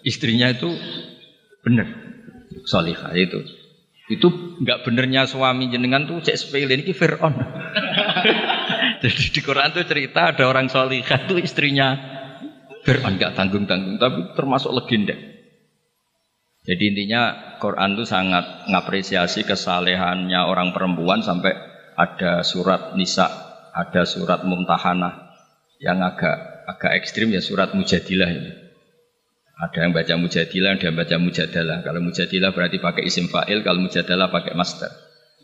istrinya 0.00 0.48
itu 0.48 0.72
bener, 1.60 1.86
solihah 2.64 3.12
itu. 3.14 3.44
Itu 4.08 4.56
nggak 4.60 4.88
benernya 4.88 5.28
suami 5.28 5.68
jenengan 5.68 6.08
tuh 6.08 6.24
cek 6.24 6.36
sepele 6.36 6.80
ini 6.80 6.96
Fir'aun. 6.96 7.34
Jadi 9.04 9.24
di 9.30 9.40
Quran 9.44 9.70
tuh 9.70 9.84
cerita 9.84 10.32
ada 10.32 10.48
orang 10.48 10.72
solihah 10.72 11.28
itu 11.28 11.36
istrinya 11.38 11.94
Fir'aun 12.82 13.20
gak 13.20 13.36
tanggung-tanggung, 13.36 14.00
tapi 14.00 14.32
termasuk 14.32 14.72
legenda. 14.72 15.12
Jadi 16.64 16.84
intinya 16.84 17.56
Quran 17.60 17.96
itu 17.96 18.04
sangat 18.04 18.68
mengapresiasi 18.68 19.44
kesalehannya 19.48 20.40
orang 20.44 20.76
perempuan 20.76 21.24
sampai 21.24 21.56
ada 21.96 22.44
surat 22.44 22.92
Nisa, 22.96 23.28
ada 23.72 24.04
surat 24.04 24.44
Mumtahanah 24.44 25.32
yang 25.80 26.00
agak 26.04 26.68
agak 26.68 26.92
ekstrim 27.00 27.32
ya 27.32 27.40
surat 27.40 27.72
Mujadilah 27.72 28.28
ini. 28.28 28.67
Ada 29.58 29.78
yang 29.82 29.90
baca 29.90 30.14
Mujadilah, 30.14 30.78
ada 30.78 30.86
yang 30.86 30.94
baca 30.94 31.16
Mujadalah. 31.18 31.82
Kalau 31.82 31.98
Mujadilah 31.98 32.54
berarti 32.54 32.78
pakai 32.78 33.02
isim 33.10 33.26
fa'il, 33.26 33.66
kalau 33.66 33.82
Mujadalah 33.82 34.30
pakai 34.30 34.54
master. 34.54 34.86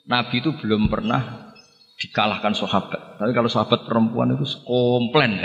Nabi 0.07 0.39
itu 0.39 0.55
belum 0.55 0.87
pernah 0.87 1.51
dikalahkan 1.99 2.55
sahabat. 2.55 3.19
Tapi 3.19 3.33
kalau 3.35 3.51
sahabat 3.51 3.91
perempuan 3.91 4.39
itu 4.39 4.47
komplain. 4.63 5.35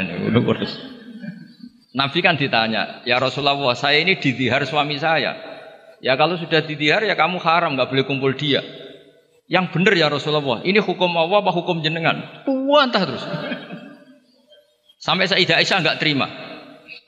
Nabi 2.00 2.20
kan 2.22 2.38
ditanya, 2.38 3.02
ya 3.10 3.18
Rasulullah, 3.18 3.74
saya 3.74 4.06
ini 4.06 4.22
didihar 4.22 4.62
suami 4.70 5.02
saya. 5.02 5.34
Ya 6.06 6.14
kalau 6.14 6.38
sudah 6.38 6.62
didihar 6.62 7.02
ya 7.02 7.18
kamu 7.18 7.42
haram, 7.42 7.74
nggak 7.74 7.90
boleh 7.90 8.06
kumpul 8.06 8.38
dia. 8.38 8.62
Yang 9.50 9.74
benar 9.74 9.98
ya 9.98 10.14
Rasulullah, 10.14 10.62
ini 10.62 10.78
hukum 10.78 11.10
Allah 11.18 11.42
apa 11.42 11.50
hukum 11.50 11.82
jenengan? 11.82 12.46
Puantah 12.46 13.02
terus. 13.02 13.26
Sampai 15.06 15.26
Sayyidah 15.26 15.58
Aisyah 15.58 15.82
nggak 15.82 15.98
terima. 15.98 16.49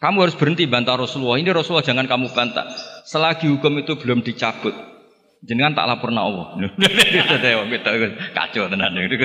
Kamu 0.01 0.17
harus 0.25 0.34
berhenti 0.34 0.65
bantah 0.65 0.98
Rasulullah. 0.98 1.38
Ini 1.38 1.53
Rasulullah 1.53 1.86
jangan 1.86 2.10
kamu 2.10 2.34
bantah. 2.34 2.65
Selagi 3.05 3.46
hukum 3.46 3.77
itu 3.77 3.93
belum 4.01 4.25
dicabut, 4.25 4.74
jenengan 5.46 5.77
tak 5.77 5.86
lapor 5.86 6.10
na 6.10 6.25
Allah. 6.25 6.58
Kacau 8.38 8.65
tenan. 8.65 8.98
Ini 8.98 9.15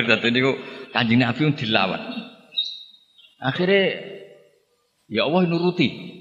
kanjeng 0.92 1.24
Nabi 1.24 1.40
dilawan. 1.56 2.02
Akhirnya 3.40 4.16
Ya 5.06 5.22
Allah 5.22 5.46
nuruti. 5.46 6.18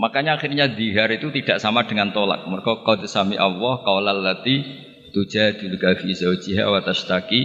Makanya 0.00 0.40
akhirnya 0.40 0.72
dihar 0.72 1.12
itu 1.12 1.28
tidak 1.28 1.60
sama 1.60 1.84
dengan 1.84 2.16
tolak. 2.16 2.48
Mereka 2.48 2.88
qad 2.88 3.04
sami 3.04 3.36
Allah 3.36 3.84
qaulal 3.84 4.24
lati 4.24 4.64
tujadiluka 5.12 6.00
fi 6.00 6.08
zawjiha 6.16 6.64
wa 6.64 6.80
tashtaki 6.80 7.44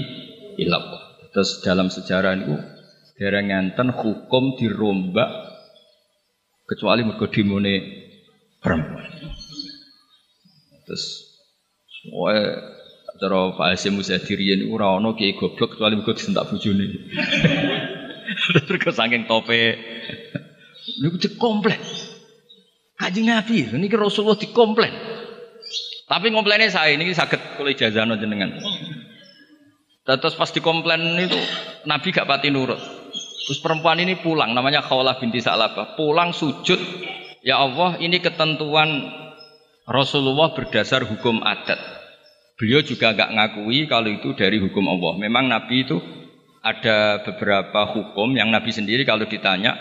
ila 0.63 0.75
Allah. 0.79 1.01
Terus 1.35 1.59
dalam 1.59 1.91
sejarah 1.91 2.39
itu 2.39 2.55
ngenten 3.19 3.91
hukum 3.91 4.55
dirombak 4.55 5.54
kecuali 6.65 7.01
mergo 7.05 7.29
dimone 7.29 7.73
perempuan. 8.61 9.05
Terus 10.85 11.05
wae 12.13 12.41
cara 13.15 13.55
Pak 13.55 13.67
Hasim 13.73 13.97
Musadirian 13.97 14.65
itu 14.65 14.75
ora 14.75 14.97
ana 14.97 15.15
kiai 15.15 15.37
goblok 15.37 15.77
kecuali 15.77 15.97
mergo 15.97 16.13
disentak 16.13 16.49
bojone. 16.49 16.85
Terus 18.67 18.97
saking 18.97 19.29
tope 19.29 19.77
Niku 20.85 21.17
dikomplain. 21.17 21.81
Kaji 22.95 23.21
Nabi, 23.27 23.67
ini 23.67 23.89
ke 23.89 23.97
Rasulullah 23.97 24.39
dikomplain. 24.39 24.93
Tapi 26.05 26.29
komplainnya 26.29 26.69
saya 26.69 26.93
ini 26.93 27.09
sakit 27.09 27.57
kalau 27.57 27.69
ijazah 27.73 28.05
jenengan. 28.15 28.53
Terus 30.05 30.37
pas 30.37 30.53
dikomplain 30.53 31.17
itu 31.17 31.39
Nabi 31.89 32.13
gak 32.13 32.29
pati 32.29 32.53
nurut. 32.53 32.77
Terus 33.45 33.59
perempuan 33.59 33.99
ini 33.99 34.15
pulang, 34.17 34.55
namanya 34.55 34.81
Khawlah 34.81 35.19
binti 35.19 35.43
Sa'labah. 35.43 35.99
Pulang 35.99 36.31
sujud, 36.31 36.79
ya 37.43 37.61
Allah 37.61 37.99
ini 37.99 38.23
ketentuan 38.23 39.11
Rasulullah 39.85 40.55
berdasar 40.55 41.05
hukum 41.05 41.45
adat. 41.45 41.77
Beliau 42.55 42.81
juga 42.81 43.11
gak 43.11 43.35
ngakui 43.35 43.85
kalau 43.85 44.09
itu 44.09 44.33
dari 44.33 44.57
hukum 44.57 44.87
Allah. 44.87 45.19
Memang 45.19 45.51
Nabi 45.51 45.85
itu 45.85 45.99
ada 46.65 47.21
beberapa 47.21 47.85
hukum 47.93 48.33
yang 48.33 48.49
Nabi 48.49 48.73
sendiri 48.73 49.05
kalau 49.05 49.29
ditanya 49.29 49.77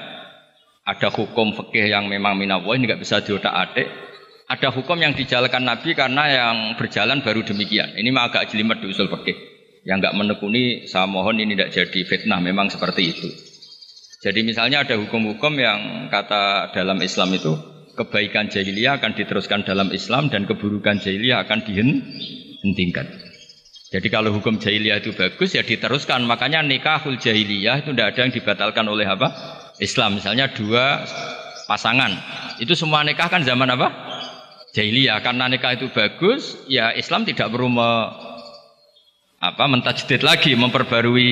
ada 0.85 1.09
hukum 1.09 1.57
fikih 1.57 1.89
yang 1.89 2.13
memang 2.13 2.37
minawah 2.37 2.77
ini 2.77 2.85
nggak 2.85 3.01
bisa 3.01 3.25
diotak 3.25 3.49
adik. 3.49 3.89
Ada 4.45 4.69
hukum 4.69 5.01
yang 5.01 5.17
dijalankan 5.17 5.65
Nabi 5.65 5.97
karena 5.97 6.29
yang 6.29 6.57
berjalan 6.77 7.25
baru 7.25 7.41
demikian. 7.41 7.97
Ini 7.97 8.13
mah 8.13 8.29
agak 8.29 8.53
jelimet 8.53 8.85
di 8.85 8.93
usul 8.93 9.09
fikih. 9.09 9.54
Yang 9.85 9.97
nggak 10.01 10.17
menekuni, 10.17 10.65
saya 10.89 11.05
mohon 11.05 11.37
ini 11.37 11.53
tidak 11.55 11.77
jadi 11.77 12.01
fitnah. 12.09 12.41
Memang 12.41 12.73
seperti 12.73 13.03
itu. 13.05 13.29
Jadi 14.25 14.41
misalnya 14.41 14.89
ada 14.89 14.97
hukum-hukum 14.97 15.53
yang 15.61 16.09
kata 16.09 16.73
dalam 16.73 16.97
Islam 17.05 17.37
itu 17.37 17.53
kebaikan 17.93 18.49
jahiliyah 18.49 18.97
akan 18.97 19.13
diteruskan 19.13 19.69
dalam 19.69 19.93
Islam 19.93 20.33
dan 20.33 20.49
keburukan 20.49 20.97
jahiliyah 21.05 21.45
akan 21.45 21.61
dihentikan. 21.69 23.07
Jadi 23.93 24.09
kalau 24.09 24.33
hukum 24.33 24.57
jahiliyah 24.57 25.05
itu 25.05 25.13
bagus 25.13 25.53
ya 25.53 25.61
diteruskan. 25.61 26.25
Makanya 26.25 26.65
nikahul 26.65 27.21
jahiliyah 27.21 27.85
itu 27.85 27.93
tidak 27.93 28.17
ada 28.17 28.21
yang 28.25 28.33
dibatalkan 28.33 28.89
oleh 28.89 29.05
apa? 29.05 29.29
Islam 29.79 30.17
misalnya 30.17 30.49
dua 30.49 31.03
pasangan 31.67 32.13
itu 32.63 32.77
semua 32.79 33.03
nikah 33.03 33.27
kan 33.27 33.43
zaman 33.43 33.67
apa 33.75 33.89
jahiliyah 34.77 35.19
karena 35.25 35.51
nikah 35.51 35.75
itu 35.75 35.91
bagus 35.91 36.59
ya 36.71 36.95
Islam 36.95 37.27
tidak 37.27 37.51
perlu 37.51 37.73
apa 39.53 39.65
mentajdid 39.69 40.25
lagi 40.25 40.57
memperbarui 40.57 41.31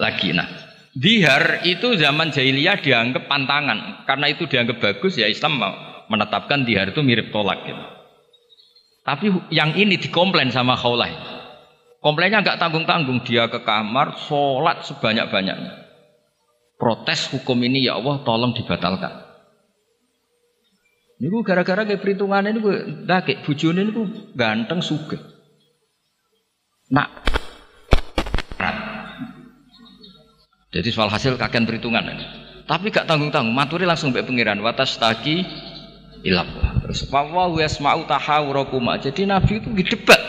lagi 0.00 0.34
nah 0.34 0.48
dihar 0.92 1.62
itu 1.62 1.94
zaman 1.94 2.34
jahiliyah 2.34 2.82
dianggap 2.82 3.30
pantangan 3.30 4.02
karena 4.08 4.26
itu 4.34 4.50
dianggap 4.50 4.82
bagus 4.82 5.16
ya 5.16 5.30
Islam 5.30 5.62
menetapkan 6.10 6.66
dihar 6.66 6.90
itu 6.90 7.00
mirip 7.00 7.30
tolak 7.30 7.62
gitu. 7.64 7.84
tapi 9.06 9.30
yang 9.54 9.72
ini 9.78 9.96
dikomplain 9.96 10.50
sama 10.50 10.74
khawlah 10.74 11.08
komplainnya 12.02 12.42
nggak 12.42 12.58
tanggung-tanggung 12.58 13.22
dia 13.22 13.46
ke 13.46 13.62
kamar 13.62 14.18
sholat 14.18 14.84
sebanyak-banyaknya 14.84 15.82
protes 16.82 17.30
hukum 17.30 17.54
ini 17.62 17.86
ya 17.86 18.02
Allah 18.02 18.26
tolong 18.26 18.50
dibatalkan. 18.58 19.30
Ini 21.22 21.30
gara-gara 21.46 21.86
kayak 21.86 22.02
perhitungan 22.02 22.50
ini 22.50 22.58
gue 22.58 22.76
dakik 23.06 23.46
bujone 23.46 23.86
ini 23.86 23.94
gue 23.94 24.34
ganteng 24.34 24.82
suge. 24.82 25.14
Nak, 26.92 27.08
Jadi 30.72 30.88
soal 30.88 31.08
hasil 31.08 31.36
kakean 31.36 31.68
perhitungan 31.68 32.04
ini. 32.04 32.24
Tapi 32.64 32.88
gak 32.88 33.04
tanggung-tanggung, 33.04 33.52
maturi 33.52 33.84
langsung 33.84 34.08
mbek 34.12 34.24
pengiran 34.24 34.56
watas 34.64 34.96
taki 34.96 35.44
ilap. 36.24 36.48
Terus 36.84 37.04
wa 37.12 37.48
yasma'u 37.60 38.08
tahawurakuma. 38.08 38.96
Jadi 39.00 39.28
Nabi 39.28 39.60
itu 39.60 39.68
debat. 39.72 40.20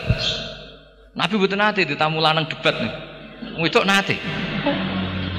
Nabi 1.16 1.34
betul 1.40 1.56
nanti 1.56 1.88
di 1.88 1.96
tamu 1.96 2.20
lanang 2.20 2.44
debat 2.44 2.76
nih. 2.76 2.92
Itu 3.64 3.80
nanti. 3.88 4.16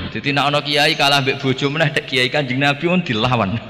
Jadi 0.09 0.29
nak 0.33 0.49
ono 0.49 0.65
kiai 0.65 0.97
kalah 0.97 1.21
mbek 1.21 1.38
bojo 1.38 1.69
meneh 1.69 1.93
kiai 1.93 2.33
Kanjeng 2.33 2.57
Nabi 2.57 2.85
pun 2.89 3.05
dilawan. 3.05 3.53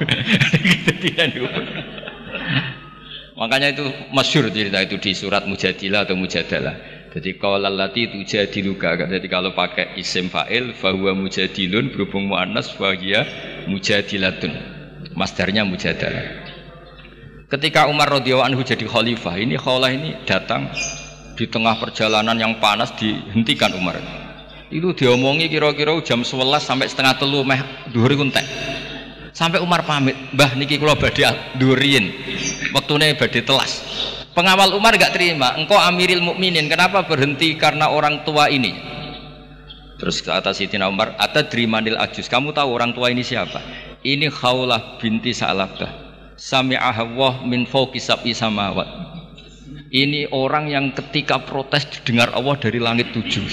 Makanya 3.35 3.75
itu 3.75 3.83
masyur 4.15 4.47
cerita 4.47 4.79
itu 4.79 4.95
di 4.95 5.11
surat 5.11 5.43
Mujadilah 5.43 6.07
atau 6.07 6.15
Mujadalah. 6.15 6.94
Jadi 7.15 7.39
kalau 7.39 7.63
lati 7.63 8.11
tujadiluka. 8.11 9.07
Jadi 9.07 9.27
kalau 9.31 9.55
pakai 9.55 9.95
isim 9.95 10.27
fa'il 10.27 10.75
fahuwa 10.75 11.15
mujadilun 11.15 11.95
berhubung 11.95 12.27
mu'annas 12.27 12.75
fahiya 12.75 13.23
mujadilatun. 13.71 14.51
Masdarnya 15.15 15.63
mujadalah. 15.63 16.43
Ketika 17.47 17.87
Umar 17.87 18.11
radhiyallahu 18.11 18.51
anhu 18.51 18.67
jadi 18.67 18.83
khalifah, 18.83 19.39
ini 19.39 19.55
khalah 19.55 19.95
ini 19.95 20.11
datang 20.27 20.67
di 21.39 21.47
tengah 21.47 21.79
perjalanan 21.79 22.35
yang 22.35 22.59
panas 22.59 22.91
dihentikan 22.99 23.71
Umar 23.79 23.95
itu 24.73 24.91
diomongi 24.97 25.45
kira-kira 25.47 25.93
jam 26.01 26.25
11 26.25 26.57
sampai 26.59 26.89
setengah 26.89 27.15
telu 27.21 27.45
meh 27.45 27.61
duhur 27.93 28.11
kuntek 28.17 28.45
Sampai 29.35 29.59
Umar 29.59 29.83
pamit, 29.83 30.15
"Mbah 30.31 30.55
niki 30.55 30.79
kula 30.79 30.95
badhe 30.95 31.27
waktu 31.27 31.67
Wektune 32.71 33.19
badhe 33.19 33.43
telas." 33.43 33.83
Pengawal 34.35 34.75
Umar 34.75 34.99
gak 34.99 35.15
terima, 35.15 35.55
engkau 35.55 35.79
Amiril 35.79 36.19
Mukminin, 36.19 36.67
kenapa 36.67 37.07
berhenti 37.07 37.55
karena 37.55 37.87
orang 37.87 38.27
tua 38.27 38.51
ini? 38.51 38.75
Terus 39.95 40.19
kata 40.19 40.51
Siti 40.51 40.75
Umar, 40.75 41.15
"Ata 41.15 41.47
drimanil 41.47 41.95
ajus." 41.95 42.27
Kamu 42.27 42.51
tahu 42.51 42.75
orang 42.75 42.91
tua 42.91 43.07
ini 43.15 43.23
siapa? 43.23 43.63
Ini 44.03 44.27
Khaulah 44.27 44.99
binti 44.99 45.31
Sa'labah. 45.31 45.87
Sami'aha 46.35 46.99
Allah 46.99 47.33
min 47.47 47.63
fawqi 47.63 47.95
sab'i 47.95 48.35
samawat. 48.35 48.85
Ini 49.95 50.35
orang 50.35 50.67
yang 50.67 50.91
ketika 50.91 51.39
protes 51.39 51.87
didengar 51.87 52.35
Allah 52.35 52.59
dari 52.59 52.83
langit 52.83 53.15
tujuh. 53.15 53.47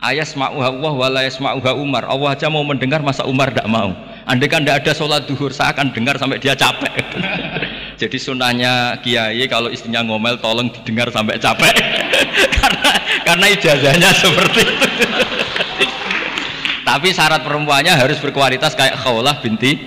Ayas 0.00 0.32
ma'uha 0.32 0.72
Allah 0.72 0.92
wa 0.96 1.08
la 1.12 1.20
yasma'uha 1.28 1.76
Umar. 1.76 2.08
Allah 2.08 2.32
aja 2.32 2.48
mau 2.48 2.64
mendengar 2.64 3.04
masa 3.04 3.28
Umar 3.28 3.52
tidak 3.52 3.68
mau. 3.68 3.92
Andai 4.24 4.48
kan 4.48 4.64
tidak 4.64 4.80
ada 4.80 4.92
sholat 4.96 5.28
duhur, 5.28 5.52
saya 5.52 5.76
akan 5.76 5.92
dengar 5.92 6.16
sampai 6.16 6.40
dia 6.40 6.56
capek. 6.56 6.88
Jadi 7.96 8.16
sunahnya 8.20 9.00
kiai 9.00 9.40
kalau 9.48 9.72
istrinya 9.72 10.04
ngomel 10.04 10.36
tolong 10.36 10.68
didengar 10.68 11.08
sampai 11.08 11.40
capek. 11.40 11.72
karena 12.60 12.90
karena 13.24 13.46
ijazahnya 13.56 14.10
seperti 14.12 14.60
itu. 14.68 14.88
Tapi 16.88 17.08
syarat 17.10 17.42
perempuannya 17.42 17.96
harus 17.96 18.20
berkualitas 18.22 18.76
kayak 18.76 19.00
Khawlah 19.00 19.40
binti 19.42 19.80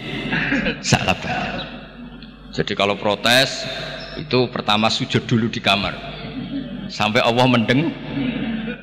Sa'labah. 0.81 1.63
Jadi 2.49 2.73
kalau 2.75 2.97
protes 2.97 3.63
itu 4.19 4.49
pertama 4.51 4.89
sujud 4.89 5.23
dulu 5.29 5.47
di 5.47 5.61
kamar. 5.63 5.95
Sampai 6.89 7.21
Allah 7.21 7.45
mendeng 7.45 7.93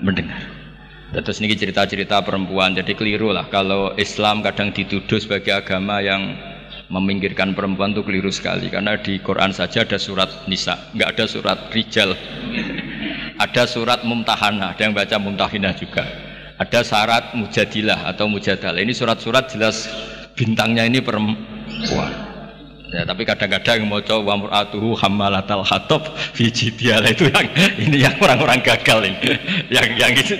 mendengar. 0.01 0.57
Terus 1.13 1.39
ini 1.41 1.55
cerita-cerita 1.57 2.21
perempuan, 2.23 2.77
jadi 2.77 2.93
keliru 2.93 3.33
lah 3.33 3.49
kalau 3.49 3.95
Islam 3.97 4.45
kadang 4.45 4.75
dituduh 4.75 5.17
sebagai 5.17 5.55
agama 5.55 6.03
yang 6.03 6.35
meminggirkan 6.87 7.59
perempuan 7.59 7.91
itu 7.91 8.07
keliru 8.07 8.31
sekali 8.31 8.71
karena 8.71 8.95
di 8.99 9.19
Quran 9.19 9.51
saja 9.51 9.83
ada 9.83 9.99
surat 9.99 10.47
Nisa, 10.47 10.91
nggak 10.95 11.09
ada 11.19 11.25
surat 11.27 11.59
Rijal, 11.75 12.15
ada 13.43 13.63
surat 13.67 14.07
Mumtahanah, 14.07 14.79
ada 14.79 14.83
yang 14.87 14.95
baca 14.95 15.17
Mumtahinah 15.19 15.75
juga, 15.75 16.07
ada 16.57 16.81
syarat 16.87 17.35
Mujadilah 17.35 18.07
atau 18.07 18.31
Mujadalah. 18.31 18.79
Ini 18.79 18.95
surat-surat 18.95 19.51
jelas 19.51 19.91
bintangnya 20.39 20.87
ini 20.87 21.03
perempuan. 21.03 22.27
Ya, 22.87 23.03
tapi 23.03 23.27
kadang-kadang 23.27 23.83
mau 23.91 23.99
coba 23.99 24.39
muratuhu 24.39 24.95
hamalatal 24.95 25.67
hatab 25.67 26.07
fijidial 26.39 27.03
itu 27.03 27.27
yang 27.27 27.47
ini 27.83 27.99
yang 27.99 28.15
orang-orang 28.23 28.63
gagal 28.63 29.03
ini. 29.11 29.35
yang 29.75 29.91
yang 29.99 30.15
itu 30.15 30.39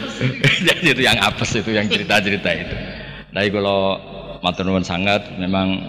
yang 0.68 0.78
itu 0.84 1.00
yang 1.00 1.16
apes 1.16 1.56
itu 1.56 1.72
yang 1.72 1.88
cerita-cerita 1.88 2.50
itu. 2.52 2.76
Nah, 3.32 3.40
kalau 3.48 3.80
matur 4.42 4.66
nuwun 4.66 4.86
sangat. 4.86 5.38
Memang 5.38 5.82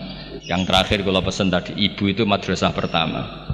yang 0.46 0.66
terakhir 0.66 1.06
kalau 1.06 1.22
pesan 1.22 1.54
tadi 1.54 1.78
ibu 1.78 2.10
itu 2.10 2.26
madrasah 2.26 2.74
pertama. 2.74 3.50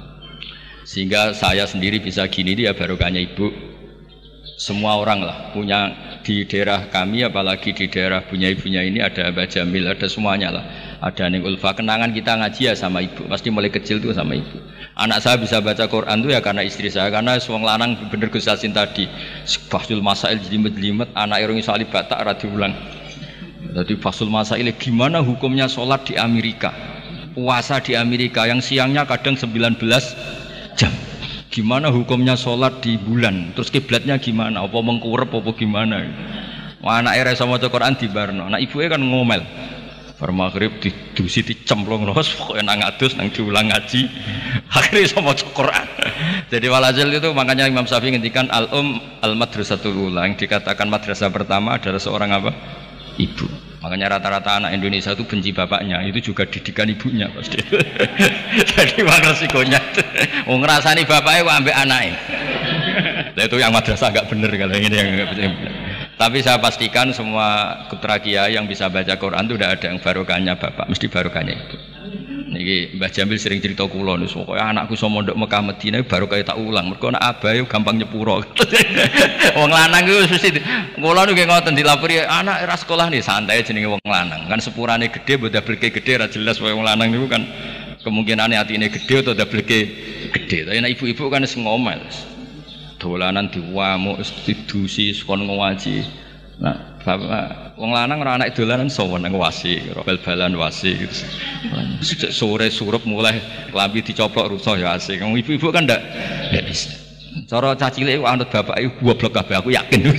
Sehingga 0.86 1.34
saya 1.34 1.66
sendiri 1.66 1.98
bisa 1.98 2.24
gini 2.30 2.54
dia 2.54 2.72
barokahnya 2.72 3.20
ibu. 3.20 3.50
Semua 4.56 4.96
orang 4.96 5.20
lah 5.20 5.52
punya 5.52 5.92
di 6.24 6.48
daerah 6.48 6.88
kami 6.88 7.20
apalagi 7.20 7.76
di 7.76 7.92
daerah 7.92 8.24
punya 8.24 8.48
ibunya 8.48 8.80
ini 8.80 9.04
ada 9.04 9.28
Mbak 9.28 9.52
Jamil 9.52 9.84
ada 9.84 10.08
semuanya 10.08 10.48
lah. 10.48 10.64
Ada 11.04 11.28
nih 11.28 11.44
ulfa. 11.44 11.76
Kenangan 11.76 12.16
kita 12.16 12.40
ngaji 12.40 12.72
ya 12.72 12.74
sama 12.74 13.04
ibu. 13.04 13.28
Pasti 13.28 13.52
mulai 13.52 13.68
kecil 13.68 14.00
tuh 14.00 14.16
sama 14.16 14.32
ibu. 14.32 14.56
Anak 14.96 15.20
saya 15.20 15.36
bisa 15.36 15.60
baca 15.60 15.84
Quran 15.84 16.24
tuh 16.24 16.32
ya 16.32 16.40
karena 16.40 16.64
istri 16.64 16.88
saya. 16.88 17.12
Karena 17.12 17.36
suang 17.36 17.60
lanang 17.60 18.08
bener 18.08 18.32
Gus 18.32 18.48
tadi. 18.48 19.04
Fasul 19.68 20.00
masail 20.00 20.40
jelimet-jelimet 20.40 21.12
anak 21.12 21.44
irungi 21.44 21.60
salib 21.60 21.92
batak 21.92 22.24
ulang 22.48 22.72
jadi 23.72 23.94
fasul 23.98 24.28
masail 24.30 24.68
gimana 24.76 25.24
hukumnya 25.24 25.66
sholat 25.66 26.06
di 26.06 26.14
Amerika? 26.14 26.70
Puasa 27.36 27.82
di 27.82 27.92
Amerika 27.92 28.48
yang 28.48 28.64
siangnya 28.64 29.04
kadang 29.04 29.36
19 29.36 29.76
jam. 30.76 30.92
Gimana 31.52 31.88
hukumnya 31.88 32.36
sholat 32.36 32.84
di 32.84 33.00
bulan? 33.00 33.56
Terus 33.56 33.72
kiblatnya 33.72 34.20
gimana? 34.20 34.64
Apa 34.64 34.78
mengkurep 34.84 35.32
apa 35.32 35.50
gimana? 35.56 36.04
Wah, 36.84 37.00
anak 37.00 37.16
era 37.16 37.32
sama 37.32 37.56
Quran 37.56 37.96
di 37.96 38.06
Barno, 38.06 38.46
nah 38.46 38.60
ibunya 38.60 38.92
kan 38.92 39.02
ngomel. 39.02 39.42
Bar 40.16 40.32
maghrib 40.32 40.80
didusi 40.80 41.44
dicemplung 41.44 42.08
terus 42.08 42.32
pokoknya 42.40 42.64
nang 42.64 42.80
adus 42.88 43.20
nang 43.20 43.28
diulang 43.28 43.68
ngaji. 43.68 44.08
Akhirnya 44.76 45.12
sama 45.12 45.36
Quran. 45.36 45.86
Jadi 46.52 46.66
walhasil 46.72 47.04
itu 47.12 47.28
makanya 47.36 47.68
Imam 47.68 47.84
Syafi'i 47.84 48.16
ngendikan 48.16 48.48
al 48.48 48.72
um 48.72 48.96
al 49.20 49.36
madrasatul 49.36 49.92
ula. 49.92 50.24
Yang 50.24 50.48
dikatakan 50.48 50.88
madrasah 50.88 51.28
pertama 51.28 51.76
adalah 51.76 52.00
seorang 52.00 52.32
apa 52.32 52.50
ibu. 53.18 53.48
Makanya 53.84 54.18
rata-rata 54.18 54.58
anak 54.58 54.74
Indonesia 54.74 55.14
itu 55.14 55.22
benci 55.22 55.54
bapaknya 55.54 56.02
itu 56.08 56.32
juga 56.32 56.42
didikan 56.48 56.90
ibunya. 56.90 57.30
Pasti. 57.30 57.60
Jadi 58.74 58.98
mana 59.06 59.30
resikonya? 59.30 59.80
Mau 60.48 60.58
ngerasani 60.58 61.06
bapaknya 61.06 61.42
ambil 61.46 61.74
anaknya. 61.76 62.16
Itu 63.36 63.60
yang 63.60 63.70
madrasah 63.70 64.10
agak 64.10 64.32
bener 64.32 64.50
kalau 64.56 64.74
ini 64.74 64.96
yang 64.96 65.08
enggak 65.12 65.28
bener. 65.36 65.50
Tapi 66.16 66.40
saya 66.40 66.56
pastikan 66.56 67.12
semua 67.12 67.76
putra 67.92 68.16
kiai 68.16 68.56
yang 68.56 68.64
bisa 68.64 68.88
baca 68.88 69.20
Quran 69.20 69.44
itu 69.44 69.54
tidak 69.60 69.70
ada 69.76 69.86
yang 69.92 69.98
barokahnya 70.00 70.52
bapak, 70.56 70.88
mesti 70.88 71.06
barokahnya 71.12 71.52
itu. 71.52 71.76
Niki 72.56 72.96
Mbah 72.96 73.12
Jamil 73.12 73.36
sering 73.36 73.60
cerita 73.60 73.84
kula 73.84 74.16
niku 74.16 74.40
pokoke 74.40 74.56
anakku 74.56 74.96
iso 74.96 75.12
mondok 75.12 75.36
Mekah 75.36 75.60
Madinah 75.60 76.00
baru 76.08 76.24
kayak 76.24 76.48
tak 76.48 76.56
ulang. 76.56 76.88
Mergo 76.88 77.12
anak 77.12 77.22
abahe 77.22 77.60
gampang 77.68 78.00
nyepuro. 78.00 78.40
wong 79.60 79.70
lanang 79.70 80.08
iku 80.08 80.24
mesti 80.32 80.50
kula 80.96 81.28
niku 81.28 81.44
ngoten 81.44 81.76
dilapori 81.76 82.24
anak 82.24 82.64
era 82.64 82.74
sekolah 82.80 83.12
nih 83.12 83.20
santai 83.20 83.60
jenenge 83.60 83.92
wong 83.92 84.02
lanang. 84.08 84.48
Kan 84.48 84.64
sepurane 84.64 85.12
gede 85.12 85.36
mbok 85.36 85.52
dableke 85.52 85.92
gede 85.92 86.12
ra 86.16 86.26
jelas 86.32 86.56
wong 86.56 86.80
lanang 86.80 87.12
niku 87.12 87.28
kan 87.28 87.44
kemungkinan 88.00 88.56
hatine 88.56 88.88
gede 88.88 89.20
atau 89.20 89.36
dableke 89.36 89.78
gede. 90.32 90.64
Tapi 90.64 90.80
nek 90.80 90.96
ibu-ibu 90.96 91.28
kan 91.28 91.44
wis 91.44 91.52
ngomel 91.60 92.00
dolanan 92.96 93.52
diwamuk 93.52 94.24
didusi 94.48 95.12
kon 95.22 95.44
ngaji 95.44 96.00
nah 96.56 96.95
wong 97.78 97.90
lanang 97.94 98.18
ora 98.18 98.34
anak 98.34 98.58
dolanan 98.58 98.90
sowan 98.90 99.22
nang 99.22 99.38
wasi 99.38 99.78
bal-balan 100.02 100.58
wasi 100.58 100.98
gitu. 100.98 101.14
sore 102.34 102.66
surup 102.66 103.06
mulai 103.06 103.38
klambi 103.70 104.02
dicoplok 104.02 104.50
rusuh 104.50 104.74
ya 104.74 104.98
asik. 104.98 105.22
Wong 105.22 105.38
ibu-ibu 105.38 105.70
kan 105.70 105.86
ndak 105.86 106.02
ndak 106.50 106.64
bisa. 106.66 106.90
Cara 107.46 107.76
cacile 107.76 108.16
anut 108.24 108.48
bapak 108.48 108.80
iku 108.80 109.12
goblok 109.12 109.38
kabeh 109.38 109.54
aku 109.60 109.70
yakin. 109.70 110.08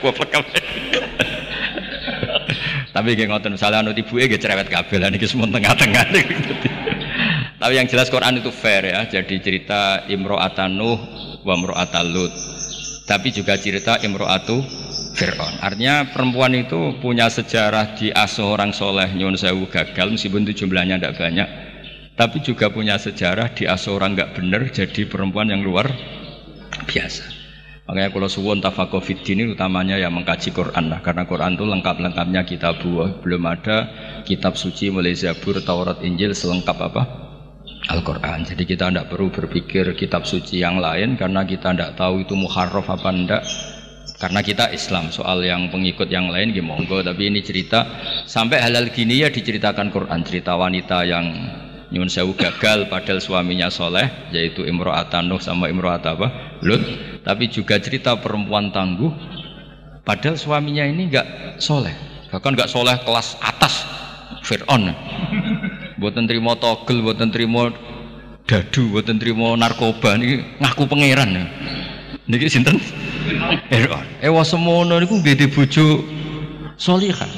Goblok 0.00 0.30
kabeh. 0.30 0.62
Tapi 2.94 3.12
nggih 3.12 3.28
ngoten 3.28 3.58
misalnya 3.58 3.84
anut 3.84 3.98
ibuke 3.98 4.24
nggih 4.24 4.40
cerewet 4.40 4.70
kabeh 4.72 4.96
lah 4.96 5.10
niki 5.12 5.26
semua 5.28 5.50
tengah-tengah. 5.50 6.06
Tapi 7.60 7.72
yang 7.74 7.90
jelas 7.90 8.08
Quran 8.08 8.38
itu 8.40 8.48
fair 8.54 8.88
ya. 8.88 9.04
Jadi 9.10 9.42
cerita 9.42 10.06
Imro'atan 10.06 10.78
Nuh 10.78 10.96
wa 11.42 11.54
imro'atal 11.58 12.08
Lut. 12.08 12.32
Tapi 13.04 13.34
juga 13.34 13.58
cerita 13.58 13.98
imro'atu 14.00 14.62
Fir'aun 15.16 15.64
artinya 15.64 16.04
perempuan 16.12 16.52
itu 16.52 17.00
punya 17.00 17.32
sejarah 17.32 17.96
di 17.96 18.12
asuh 18.12 18.52
orang 18.52 18.76
soleh 18.76 19.08
nyun 19.16 19.32
sewu 19.32 19.64
gagal 19.72 20.12
meskipun 20.12 20.44
itu 20.44 20.64
jumlahnya 20.64 21.00
tidak 21.00 21.16
banyak 21.16 21.48
tapi 22.20 22.44
juga 22.44 22.68
punya 22.68 23.00
sejarah 23.00 23.56
di 23.56 23.64
asuh 23.64 23.96
orang 23.96 24.12
nggak 24.12 24.36
benar 24.36 24.68
jadi 24.68 25.08
perempuan 25.08 25.48
yang 25.48 25.64
luar 25.64 25.88
biasa 26.84 27.24
makanya 27.88 28.12
kalau 28.12 28.28
suwon 28.28 28.60
tafakofit 28.60 29.24
ini 29.32 29.56
utamanya 29.56 29.96
yang 29.96 30.12
mengkaji 30.12 30.52
Quran 30.52 30.92
lah 30.92 31.00
karena 31.00 31.24
Quran 31.24 31.56
itu 31.56 31.64
lengkap-lengkapnya 31.64 32.44
kitab 32.44 32.84
buah 32.84 33.24
belum 33.24 33.42
ada 33.48 33.88
kitab 34.28 34.60
suci 34.60 34.92
mulai 34.92 35.16
Zabur, 35.16 35.64
Taurat, 35.64 36.04
Injil 36.04 36.36
selengkap 36.36 36.76
apa 36.92 37.02
Al-Quran. 37.86 38.42
Jadi 38.42 38.66
kita 38.66 38.90
tidak 38.90 39.14
perlu 39.14 39.30
berpikir 39.30 39.94
kitab 39.94 40.26
suci 40.26 40.58
yang 40.58 40.82
lain 40.82 41.14
karena 41.14 41.46
kita 41.46 41.70
tidak 41.70 41.94
tahu 41.94 42.26
itu 42.26 42.34
muharraf 42.34 42.90
apa 42.90 43.08
enggak. 43.14 43.42
Karena 44.16 44.40
kita 44.40 44.72
Islam, 44.72 45.12
soal 45.12 45.44
yang 45.44 45.68
pengikut 45.68 46.08
yang 46.08 46.32
lain 46.32 46.56
gimana 46.56 46.80
monggo, 46.80 47.04
tapi 47.04 47.28
ini 47.28 47.44
cerita 47.44 47.84
sampai 48.24 48.64
halal 48.64 48.88
gini 48.88 49.20
ya 49.20 49.28
diceritakan 49.28 49.92
Quran, 49.92 50.24
cerita 50.24 50.56
wanita 50.56 51.04
yang 51.04 51.26
nyun 51.92 52.08
sewu 52.10 52.34
gagal 52.34 52.90
padahal 52.90 53.22
suaminya 53.22 53.70
soleh 53.70 54.10
yaitu 54.34 54.66
Imro'atan 54.66 55.30
Nuh 55.30 55.38
sama 55.38 55.70
Imro'at 55.70 56.02
apa? 56.08 56.58
Lut. 56.64 56.82
Tapi 57.22 57.50
juga 57.52 57.78
cerita 57.78 58.16
perempuan 58.18 58.72
tangguh 58.74 59.12
padahal 60.02 60.40
suaminya 60.40 60.88
ini 60.88 61.12
enggak 61.12 61.60
soleh. 61.60 61.92
Bahkan 62.32 62.56
enggak 62.56 62.72
soleh 62.72 62.96
kelas 63.04 63.38
atas 63.44 63.86
Fir'aun. 64.42 64.96
Buatan 66.00 66.24
terima 66.24 66.56
togel, 66.56 67.04
buatan 67.04 67.28
terima 67.28 67.68
dadu, 68.48 68.96
buatan 68.96 69.16
terima 69.20 69.54
narkoba 69.58 70.16
ini 70.18 70.40
ngaku 70.58 70.88
pangeran. 70.88 71.30
Niki 72.26 72.50
sinten? 72.50 72.82
Fir'aun. 73.70 74.02
Ewa 74.18 74.42
semono 74.42 74.98
niku 74.98 75.22
nggih 75.22 75.46
bojo 75.54 76.02
solihah. 76.74 77.30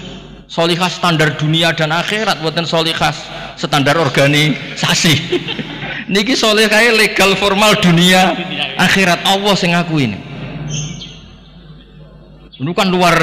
Solihah 0.49 0.89
standar 0.89 1.37
dunia 1.37 1.77
dan 1.77 1.93
akhirat 1.93 2.41
buatan 2.41 2.65
solihah 2.65 3.13
standar 3.61 4.01
organisasi. 4.01 5.15
Niki 6.13 6.33
solihah 6.33 6.89
legal 6.97 7.37
formal 7.37 7.77
dunia 7.85 8.33
akhirat 8.81 9.29
Allah 9.29 9.55
sing 9.61 9.77
ngaku 9.77 9.97
ini. 10.09 10.19
Ini 12.59 12.73
kan 12.75 12.89
luar 12.89 13.17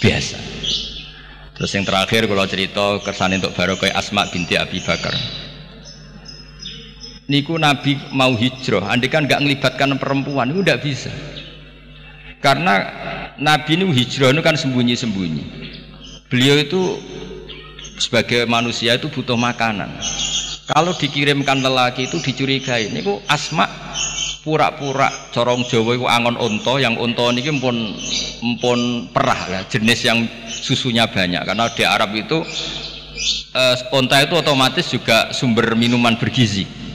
biasa. 0.00 0.38
Terus 1.54 1.70
yang 1.74 1.84
terakhir 1.86 2.26
kalau 2.26 2.46
cerita 2.48 2.86
kersane 3.04 3.38
untuk 3.38 3.52
barokah 3.52 3.90
Asma 3.94 4.26
binti 4.32 4.56
Abi 4.58 4.80
Bakar. 4.82 5.12
Niku 7.28 7.60
Nabi 7.60 7.92
mau 8.16 8.32
hijrah, 8.32 8.88
andai 8.88 9.12
kan 9.12 9.28
nggak 9.28 9.44
ngelibatkan 9.44 10.00
perempuan 10.00 10.48
itu 10.48 10.64
nggak 10.64 10.80
bisa. 10.80 11.12
Karena 12.40 12.88
Nabi 13.36 13.76
ini 13.76 13.84
hijrah 13.92 14.32
itu 14.32 14.40
kan 14.40 14.56
sembunyi-sembunyi. 14.56 15.44
Beliau 16.32 16.56
itu 16.56 16.96
sebagai 18.00 18.48
manusia 18.48 18.96
itu 18.96 19.12
butuh 19.12 19.36
makanan. 19.36 19.92
Kalau 20.72 20.96
dikirimkan 20.96 21.60
lelaki 21.60 22.08
itu 22.08 22.16
dicurigai. 22.16 22.88
Ini 22.96 23.04
kok 23.04 23.20
asma 23.28 23.68
pura-pura 24.40 25.12
corong 25.28 25.68
Jawa 25.68 26.00
itu 26.00 26.08
angon 26.08 26.40
onto 26.40 26.80
yang 26.80 26.96
onto 26.96 27.28
ini 27.28 27.44
pun 27.60 27.76
pun 28.56 28.80
perah 29.12 29.40
ya, 29.52 29.60
jenis 29.68 30.00
yang 30.00 30.24
susunya 30.48 31.04
banyak 31.04 31.44
karena 31.44 31.68
di 31.76 31.84
Arab 31.84 32.16
itu 32.16 32.40
eh, 33.52 33.76
onta 33.92 34.24
itu 34.24 34.32
otomatis 34.32 34.88
juga 34.88 35.28
sumber 35.36 35.76
minuman 35.76 36.16
bergizi. 36.16 36.87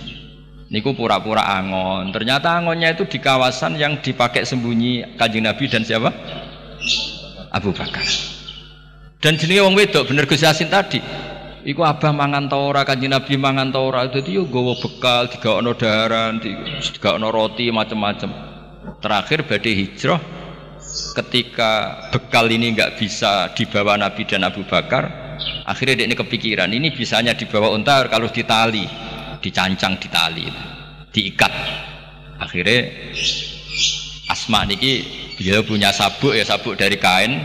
Niku 0.74 0.98
pura-pura 0.98 1.46
angon. 1.46 2.10
Ternyata 2.10 2.58
angonnya 2.58 2.98
itu 2.98 3.06
di 3.06 3.22
kawasan 3.22 3.78
yang 3.78 4.02
dipakai 4.02 4.42
sembunyi 4.42 5.14
kanjeng 5.22 5.46
Nabi 5.46 5.70
dan 5.70 5.86
siapa? 5.86 6.10
Abu 7.54 7.70
Bakar. 7.70 8.02
Dan 9.22 9.38
jenis 9.38 9.62
wong 9.62 9.78
wedok 9.78 10.10
bener 10.10 10.26
Gus 10.26 10.42
Yasin 10.42 10.74
tadi. 10.74 10.98
Iku 11.62 11.86
abah 11.86 12.10
mangan 12.10 12.50
tora 12.50 12.82
kanjeng 12.90 13.14
Nabi 13.14 13.38
mangan 13.38 13.70
tora. 13.70 14.10
Jadi 14.10 14.34
yo 14.34 14.50
gowo 14.50 14.74
bekal, 14.74 15.30
tiga 15.30 15.62
ono 15.62 15.78
daharan, 15.78 16.42
tiga 16.42 17.22
ono 17.22 17.30
roti 17.30 17.70
macam-macam. 17.70 18.34
Terakhir 18.98 19.46
badai 19.46 19.78
hijrah 19.78 20.22
ketika 21.22 21.72
bekal 22.10 22.50
ini 22.50 22.74
nggak 22.74 22.98
bisa 22.98 23.54
dibawa 23.54 23.94
Nabi 23.94 24.26
dan 24.26 24.42
Abu 24.42 24.66
Bakar, 24.66 25.38
akhirnya 25.70 26.02
dia 26.02 26.10
ini 26.10 26.18
kepikiran 26.18 26.74
ini 26.74 26.90
bisanya 26.90 27.38
dibawa 27.38 27.70
unta 27.70 28.10
kalau 28.10 28.26
ditali 28.28 29.13
dicancang 29.44 30.00
di 30.00 30.08
tali 30.08 30.48
diikat. 31.14 31.54
Akhirnya 32.40 32.90
asma 34.32 34.64
niki 34.64 35.06
dia 35.38 35.62
punya 35.62 35.92
sabuk 35.92 36.34
ya 36.34 36.48
sabuk 36.48 36.80
dari 36.80 36.96
kain. 36.98 37.44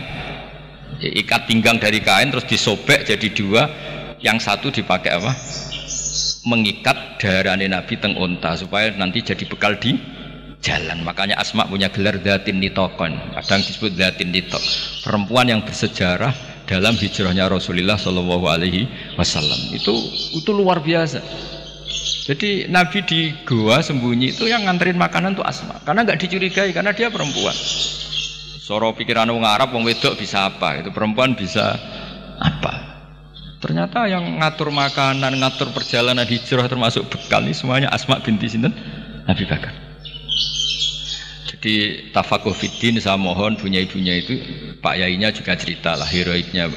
Ikat 0.99 1.47
pinggang 1.47 1.79
dari 1.79 2.03
kain 2.03 2.31
terus 2.31 2.47
disobek 2.47 3.07
jadi 3.07 3.27
dua. 3.31 3.63
Yang 4.19 4.51
satu 4.51 4.67
dipakai 4.67 5.15
apa? 5.15 5.31
Mengikat 6.43 7.23
darahnya 7.23 7.71
Nabi 7.71 7.95
teng 7.95 8.19
unta 8.19 8.51
supaya 8.59 8.91
nanti 8.91 9.23
jadi 9.23 9.47
bekal 9.47 9.79
di 9.79 9.95
jalan. 10.59 11.07
Makanya 11.07 11.39
Asma 11.39 11.63
punya 11.71 11.87
gelar 11.87 12.19
datin 12.19 12.59
nitokon. 12.59 13.15
Kadang 13.15 13.63
disebut 13.63 13.95
datin 13.95 14.35
nitok. 14.35 14.59
Perempuan 15.07 15.47
yang 15.47 15.63
bersejarah 15.63 16.35
dalam 16.67 16.99
hijrahnya 16.99 17.47
Rasulullah 17.47 17.95
Shallallahu 17.95 18.45
Alaihi 18.51 18.91
Wasallam. 19.15 19.71
Itu 19.71 19.95
itu 20.35 20.51
luar 20.51 20.83
biasa 20.83 21.23
jadi 22.29 22.69
Nabi 22.69 23.01
di 23.09 23.33
gua 23.41 23.81
sembunyi 23.81 24.37
itu 24.37 24.45
yang 24.45 24.69
nganterin 24.69 25.01
makanan 25.01 25.33
tuh 25.33 25.41
Asma, 25.41 25.81
karena 25.81 26.05
nggak 26.05 26.21
dicurigai 26.21 26.69
karena 26.69 26.93
dia 26.93 27.09
perempuan. 27.09 27.57
Soro 28.61 28.93
pikiran 28.93 29.33
orang 29.33 29.49
Arab, 29.49 29.73
wong 29.73 29.81
wedok 29.81 30.13
bisa 30.13 30.45
apa? 30.45 30.77
Itu 30.77 30.93
perempuan 30.93 31.33
bisa 31.33 31.73
apa? 32.37 32.85
Ternyata 33.57 34.05
yang 34.05 34.37
ngatur 34.37 34.69
makanan, 34.69 35.41
ngatur 35.41 35.73
perjalanan 35.73 36.29
hijrah 36.29 36.69
termasuk 36.69 37.09
bekal 37.09 37.41
ini 37.41 37.57
semuanya 37.57 37.89
Asma 37.89 38.21
binti 38.21 38.45
Sinten 38.45 38.77
Nabi 39.25 39.49
Bakar. 39.49 39.73
Jadi 41.49 42.07
tafakuh 42.13 42.53
fiddin 42.53 43.01
saya 43.01 43.17
mohon 43.17 43.57
punya 43.57 43.81
ibunya 43.81 44.21
itu 44.21 44.37
Pak 44.79 45.01
Yainya 45.01 45.33
juga 45.33 45.57
cerita 45.57 45.97
lah 45.97 46.05
heroiknya 46.05 46.69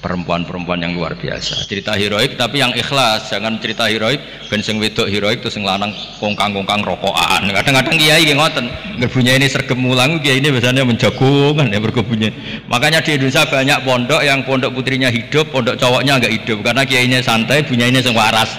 perempuan-perempuan 0.00 0.80
yang 0.80 0.96
luar 0.96 1.14
biasa. 1.14 1.68
Cerita 1.68 1.92
heroik 1.94 2.34
tapi 2.34 2.64
yang 2.64 2.72
ikhlas, 2.72 3.28
jangan 3.28 3.60
cerita 3.60 3.86
heroik 3.86 4.18
ben 4.48 4.64
sing 4.64 4.80
wedok 4.80 5.06
heroik 5.06 5.44
terus 5.44 5.54
sing 5.54 5.62
lanang 5.62 5.92
kongkang-kongkang 6.18 6.82
rokokan. 6.82 7.52
Kadang-kadang 7.52 7.96
kiai 8.00 8.24
nggih 8.24 8.36
ngoten, 8.40 8.66
ngerbunya 8.98 9.36
ini 9.36 9.46
sergem 9.46 9.78
mulang 9.78 10.18
kiai 10.24 10.40
ini 10.40 10.48
biasanya 10.50 10.82
menjagungan 10.82 11.70
ya 11.70 11.78
berkebunnya. 11.78 12.32
Makanya 12.66 13.04
di 13.04 13.14
Indonesia 13.20 13.44
banyak 13.46 13.78
pondok 13.84 14.20
yang 14.24 14.40
pondok 14.42 14.72
putrinya 14.74 15.12
hidup, 15.12 15.52
pondok 15.52 15.76
cowoknya 15.78 16.18
enggak 16.18 16.32
hidup 16.34 16.64
karena 16.64 16.82
kiainya 16.82 17.20
santai, 17.22 17.62
bunyinya 17.62 18.00
sing 18.02 18.16
waras. 18.16 18.50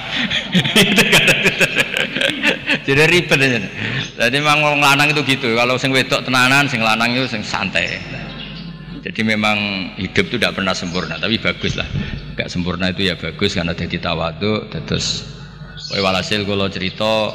Jadi 2.82 3.04
ribet. 3.08 3.40
Jadi 4.18 4.38
memang 4.42 4.80
lanang 4.80 5.14
itu 5.14 5.22
gitu. 5.28 5.54
Kalau 5.54 5.78
sing 5.78 5.94
wedok 5.94 6.26
tenanan, 6.26 6.66
sing 6.66 6.82
lanang 6.82 7.14
itu 7.14 7.28
sing 7.30 7.46
santai. 7.46 8.00
Jadi 9.02 9.22
memang 9.26 9.58
hidup 9.98 10.30
itu 10.30 10.38
tidak 10.38 10.62
pernah 10.62 10.78
sempurna, 10.78 11.18
tapi 11.18 11.42
bagus 11.42 11.74
lah. 11.74 11.90
Gak 12.38 12.54
sempurna 12.54 12.94
itu 12.94 13.10
ya 13.10 13.18
bagus 13.18 13.58
karena 13.58 13.74
jadi 13.74 13.98
tawadu. 13.98 14.70
Terus, 14.70 15.26
walhasil 15.98 16.46
kalau 16.46 16.70
cerita 16.70 17.34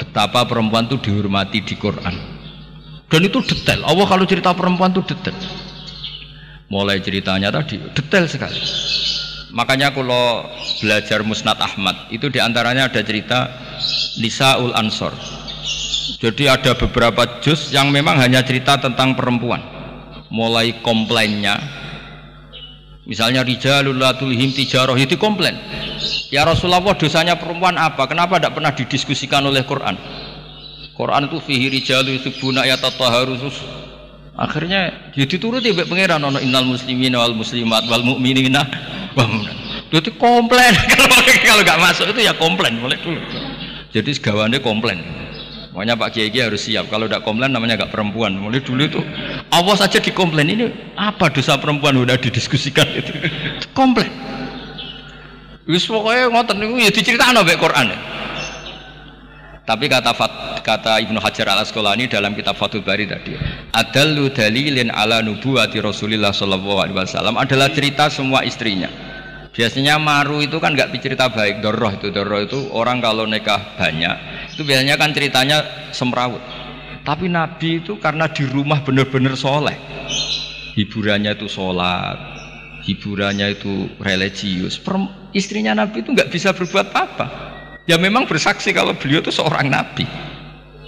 betapa 0.00 0.48
perempuan 0.48 0.88
itu 0.88 0.96
dihormati 1.04 1.60
di 1.60 1.76
Quran. 1.76 2.16
Dan 3.12 3.28
itu 3.28 3.44
detail. 3.44 3.84
Allah 3.84 4.08
kalau 4.08 4.24
cerita 4.24 4.56
perempuan 4.56 4.96
itu 4.96 5.04
detail. 5.04 5.36
Mulai 6.72 7.04
ceritanya 7.04 7.52
tadi 7.52 7.76
detail 7.92 8.24
sekali. 8.24 8.56
Makanya 9.52 9.92
kalau 9.92 10.48
belajar 10.80 11.20
Musnad 11.20 11.60
Ahmad 11.60 12.08
itu 12.08 12.32
di 12.32 12.40
antaranya 12.40 12.88
ada 12.88 13.04
cerita 13.04 13.52
Nisaul 14.16 14.72
Ansor. 14.72 15.12
Jadi 16.24 16.48
ada 16.48 16.72
beberapa 16.72 17.44
juz 17.44 17.68
yang 17.68 17.92
memang 17.92 18.16
hanya 18.16 18.40
cerita 18.40 18.80
tentang 18.80 19.12
perempuan 19.12 19.71
mulai 20.32 20.80
komplainnya. 20.80 21.60
Misalnya 23.04 23.44
rijalul 23.44 23.98
latulhim 23.98 24.54
tijaroh 24.54 24.94
itu 24.94 25.18
komplain 25.18 25.58
ya 26.32 26.48
Rasulullah 26.48 26.80
dosanya 26.96 27.36
perempuan 27.36 27.76
apa? 27.76 28.08
Kenapa 28.08 28.40
tidak 28.40 28.56
pernah 28.56 28.72
didiskusikan 28.72 29.44
oleh 29.44 29.62
Quran? 29.68 29.94
Quran 30.96 31.28
itu 31.28 31.38
fihi 31.44 31.68
rijalu 31.68 32.16
yusibuna 32.16 32.64
ya 32.64 32.80
tataharusus 32.80 33.60
akhirnya 34.32 35.12
jadi 35.12 35.34
turut 35.36 35.60
ya 35.60 35.76
pangeran 35.84 36.24
ono 36.24 36.40
innal 36.40 36.64
muslimin 36.64 37.12
wal 37.12 37.36
muslimat 37.36 37.84
wal 37.90 38.00
mu'minina. 38.00 38.64
Itu 39.92 40.08
komplain 40.16 40.72
kalau 41.48 41.60
nggak 41.60 41.80
masuk 41.84 42.08
itu 42.16 42.24
ya 42.24 42.32
komplain 42.40 42.80
boleh 42.80 42.96
dulu. 43.04 43.20
Jadi 43.92 44.08
segawannya 44.16 44.64
komplain 44.64 45.04
Makanya 45.72 45.96
Pak 45.96 46.08
Kiai 46.12 46.28
harus 46.36 46.68
siap. 46.68 46.92
Kalau 46.92 47.08
tidak 47.08 47.24
komplain 47.24 47.48
namanya 47.48 47.80
nggak 47.80 47.92
perempuan. 47.92 48.36
Mulai 48.36 48.60
dulu 48.60 48.82
itu 48.84 49.00
Allah 49.48 49.76
saja 49.80 50.04
dikomplain 50.04 50.52
ini 50.52 50.68
apa 51.00 51.32
dosa 51.32 51.56
perempuan 51.56 51.96
udah 51.96 52.20
didiskusikan 52.20 52.84
itu. 52.92 53.12
komplain. 53.78 54.12
Wis 55.64 55.88
pokoknya 55.88 56.28
ngotot 56.28 56.56
niku 56.60 56.76
ya 56.76 56.92
diceritakan 56.92 57.40
oleh 57.40 57.56
Quran. 57.56 57.88
Tapi 59.62 59.86
kata 59.86 60.10
kata 60.60 60.92
Ibnu 61.06 61.22
Hajar 61.22 61.54
Al 61.54 61.62
Asqalani 61.62 62.10
dalam 62.10 62.34
kitab 62.34 62.58
Fathul 62.58 62.82
Bari 62.82 63.06
tadi, 63.06 63.38
adallu 63.70 64.26
dalilin 64.34 64.90
ala 64.90 65.22
nubuwati 65.22 65.78
Rasulullah 65.78 66.34
sallallahu 66.34 66.82
alaihi 66.82 66.98
wasallam 66.98 67.38
adalah 67.38 67.70
cerita 67.70 68.10
semua 68.10 68.42
istrinya. 68.42 68.90
Biasanya 69.54 70.02
maru 70.02 70.42
itu 70.42 70.58
kan 70.58 70.74
nggak 70.74 70.90
cerita 70.98 71.30
baik, 71.30 71.62
doroh 71.62 71.94
itu 71.94 72.10
doroh 72.10 72.42
itu 72.42 72.58
orang 72.74 72.98
kalau 72.98 73.22
nikah 73.22 73.78
banyak 73.78 74.16
itu 74.52 74.62
biasanya 74.62 75.00
kan 75.00 75.10
ceritanya 75.16 75.64
semrawut. 75.96 76.40
Tapi 77.02 77.26
Nabi 77.26 77.82
itu 77.82 77.98
karena 77.98 78.30
di 78.30 78.46
rumah 78.46 78.84
benar-benar 78.84 79.34
soleh. 79.34 79.74
Hiburannya 80.78 81.34
itu 81.34 81.50
sholat 81.50 82.32
hiburannya 82.82 83.54
itu 83.54 83.88
religius. 84.02 84.82
Istrinya 85.32 85.72
Nabi 85.72 86.02
itu 86.02 86.12
nggak 86.12 86.28
bisa 86.28 86.50
berbuat 86.52 86.92
apa-apa. 86.92 87.26
Ya 87.86 87.98
memang 87.98 88.28
bersaksi 88.28 88.70
kalau 88.70 88.94
beliau 88.94 89.22
itu 89.22 89.34
seorang 89.34 89.70
Nabi. 89.70 90.06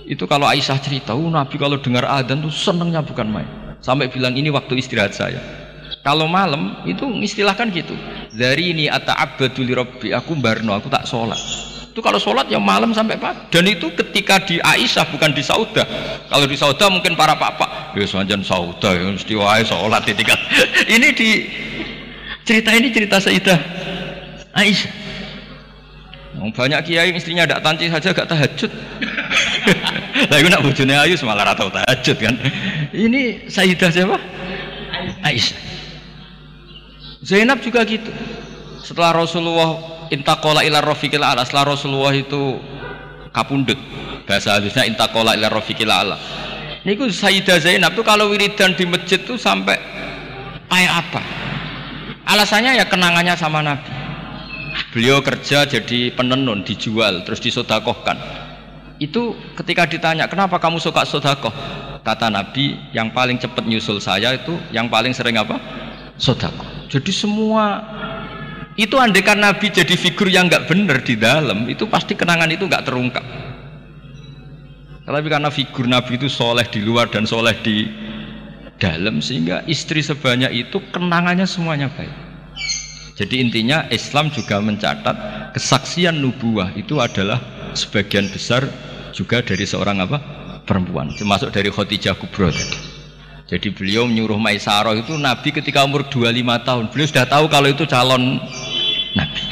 Itu 0.04 0.28
kalau 0.28 0.44
Aisyah 0.44 0.78
cerita 0.78 1.16
oh, 1.16 1.32
Nabi 1.32 1.56
kalau 1.56 1.80
dengar 1.80 2.04
adzan 2.04 2.44
tuh 2.44 2.52
senengnya 2.52 3.00
bukan 3.00 3.26
main. 3.30 3.48
Sampai 3.80 4.12
bilang 4.12 4.36
ini 4.36 4.52
waktu 4.52 4.78
istirahat 4.78 5.16
saya. 5.16 5.40
Kalau 6.04 6.28
malam 6.28 6.84
itu 6.84 7.08
istilahkan 7.24 7.72
gitu. 7.72 7.96
Dari 8.36 8.76
ini 8.76 8.84
ata'abadu 8.92 9.64
li 9.64 9.72
rabbi 9.72 10.12
aku 10.12 10.36
barno 10.36 10.76
aku 10.76 10.92
tak 10.92 11.08
sholat 11.08 11.40
itu 11.94 12.02
kalau 12.02 12.18
sholat 12.18 12.50
ya 12.50 12.58
malam 12.58 12.90
sampai 12.90 13.14
pagi. 13.14 13.54
Dan 13.54 13.70
itu 13.70 13.86
ketika 13.94 14.42
di 14.42 14.58
Aisyah 14.58 15.14
bukan 15.14 15.30
di 15.30 15.46
Sauda 15.46 15.86
kalau 16.26 16.42
di 16.42 16.58
Sauda 16.58 16.90
mungkin 16.90 17.14
para 17.14 17.38
papa 17.38 17.94
ya 17.94 18.02
semanjan 18.02 18.42
Sauda 18.42 18.98
ya 18.98 19.14
mesti 19.14 19.30
wae 19.38 19.62
sholat 19.62 20.02
tingkat 20.02 20.34
ini 20.98 21.14
di 21.14 21.46
cerita 22.42 22.74
ini 22.74 22.90
cerita 22.90 23.22
Sayyidah 23.22 23.58
Aisyah. 24.58 25.06
Banyak 26.34 26.82
kiai 26.82 27.14
istrinya 27.14 27.46
tidak 27.46 27.62
tanci 27.62 27.86
saja 27.86 28.10
gak 28.10 28.26
tahajud. 28.26 28.70
Lah 30.30 30.36
itu 30.42 30.48
nak 30.50 30.66
bujurnya 30.66 31.06
ayu 31.06 31.14
semalar 31.14 31.46
atau 31.54 31.70
tahajud 31.70 32.18
kan. 32.18 32.34
Ini 32.90 33.46
Sayyidah 33.46 33.90
siapa? 33.94 34.18
Aisyah. 35.22 35.58
Zainab 37.22 37.62
juga 37.62 37.86
gitu. 37.86 38.10
Setelah 38.82 39.16
Rasulullah 39.16 39.93
intakola 40.10 40.66
ila 40.66 40.82
rofiqil 40.84 41.22
ala 41.22 41.44
setelah 41.44 41.76
Rasulullah 41.76 42.12
itu 42.12 42.58
kapundut 43.30 43.78
bahasa 44.28 44.58
halusnya 44.58 44.88
intakola 44.88 45.36
ila 45.36 45.48
rofiqil 45.48 45.88
ala 45.88 46.18
ini 46.84 47.00
ku 47.00 47.08
Sayyidah 47.08 47.60
Zainab 47.64 47.96
tuh 47.96 48.04
kalau 48.04 48.28
wiridan 48.28 48.76
di 48.76 48.84
masjid 48.84 49.16
tuh 49.22 49.40
sampai 49.40 49.80
kayak 50.68 50.92
apa 50.92 51.22
Alasannya 52.24 52.80
ya 52.80 52.88
kenangannya 52.88 53.36
sama 53.36 53.60
Nabi. 53.60 53.92
Beliau 54.96 55.20
kerja 55.20 55.68
jadi 55.68 56.10
penenun, 56.16 56.64
dijual, 56.64 57.20
terus 57.28 57.38
disodakohkan. 57.44 58.16
Itu 58.96 59.36
ketika 59.60 59.84
ditanya, 59.84 60.24
kenapa 60.24 60.56
kamu 60.56 60.80
suka 60.80 61.04
sodakoh? 61.04 61.52
Kata 62.00 62.32
Nabi, 62.32 62.80
yang 62.96 63.12
paling 63.12 63.36
cepat 63.36 63.68
nyusul 63.68 64.00
saya 64.00 64.32
itu 64.32 64.56
yang 64.72 64.88
paling 64.88 65.12
sering 65.12 65.36
apa? 65.36 65.60
Sodakoh. 66.16 66.88
Jadi 66.88 67.12
semua 67.12 67.84
itu 68.74 68.98
andekan 68.98 69.38
Nabi 69.38 69.70
jadi 69.70 69.94
figur 69.94 70.26
yang 70.26 70.50
nggak 70.50 70.66
benar 70.66 70.98
di 71.06 71.14
dalam, 71.14 71.70
itu 71.70 71.86
pasti 71.86 72.18
kenangan 72.18 72.50
itu 72.50 72.66
nggak 72.66 72.84
terungkap. 72.86 73.22
Tapi 75.04 75.28
karena 75.28 75.52
figur 75.52 75.84
Nabi 75.86 76.16
itu 76.16 76.26
soleh 76.26 76.64
di 76.66 76.80
luar 76.80 77.12
dan 77.12 77.28
soleh 77.28 77.54
di 77.60 77.86
dalam 78.80 79.22
sehingga 79.22 79.62
istri 79.70 80.02
sebanyak 80.02 80.50
itu 80.50 80.82
kenangannya 80.90 81.46
semuanya 81.46 81.92
baik. 81.92 82.10
Jadi 83.14 83.38
intinya 83.38 83.86
Islam 83.94 84.32
juga 84.34 84.58
mencatat 84.58 85.16
kesaksian 85.54 86.18
nubuah 86.18 86.74
itu 86.74 86.98
adalah 86.98 87.38
sebagian 87.78 88.26
besar 88.26 88.66
juga 89.14 89.38
dari 89.38 89.62
seorang 89.62 90.02
apa 90.02 90.18
perempuan, 90.66 91.14
termasuk 91.14 91.54
dari 91.54 91.70
Khadijah 91.70 92.18
Kubro 92.18 92.50
tadi. 92.50 92.93
Jadi 93.44 93.68
beliau 93.76 94.08
menyuruh 94.08 94.40
Maisarah 94.40 94.96
itu 94.96 95.20
Nabi 95.20 95.52
ketika 95.52 95.84
umur 95.84 96.08
25 96.08 96.32
tahun. 96.64 96.84
Beliau 96.88 97.08
sudah 97.12 97.26
tahu 97.28 97.44
kalau 97.52 97.68
itu 97.68 97.84
calon 97.84 98.40
Nabi. 99.12 99.42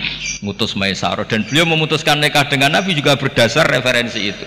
Mutus 0.42 0.74
Maisarah 0.74 1.22
dan 1.22 1.46
beliau 1.46 1.68
memutuskan 1.68 2.18
nikah 2.18 2.48
dengan 2.50 2.74
Nabi 2.74 2.98
juga 2.98 3.14
berdasar 3.14 3.68
referensi 3.68 4.34
itu. 4.34 4.42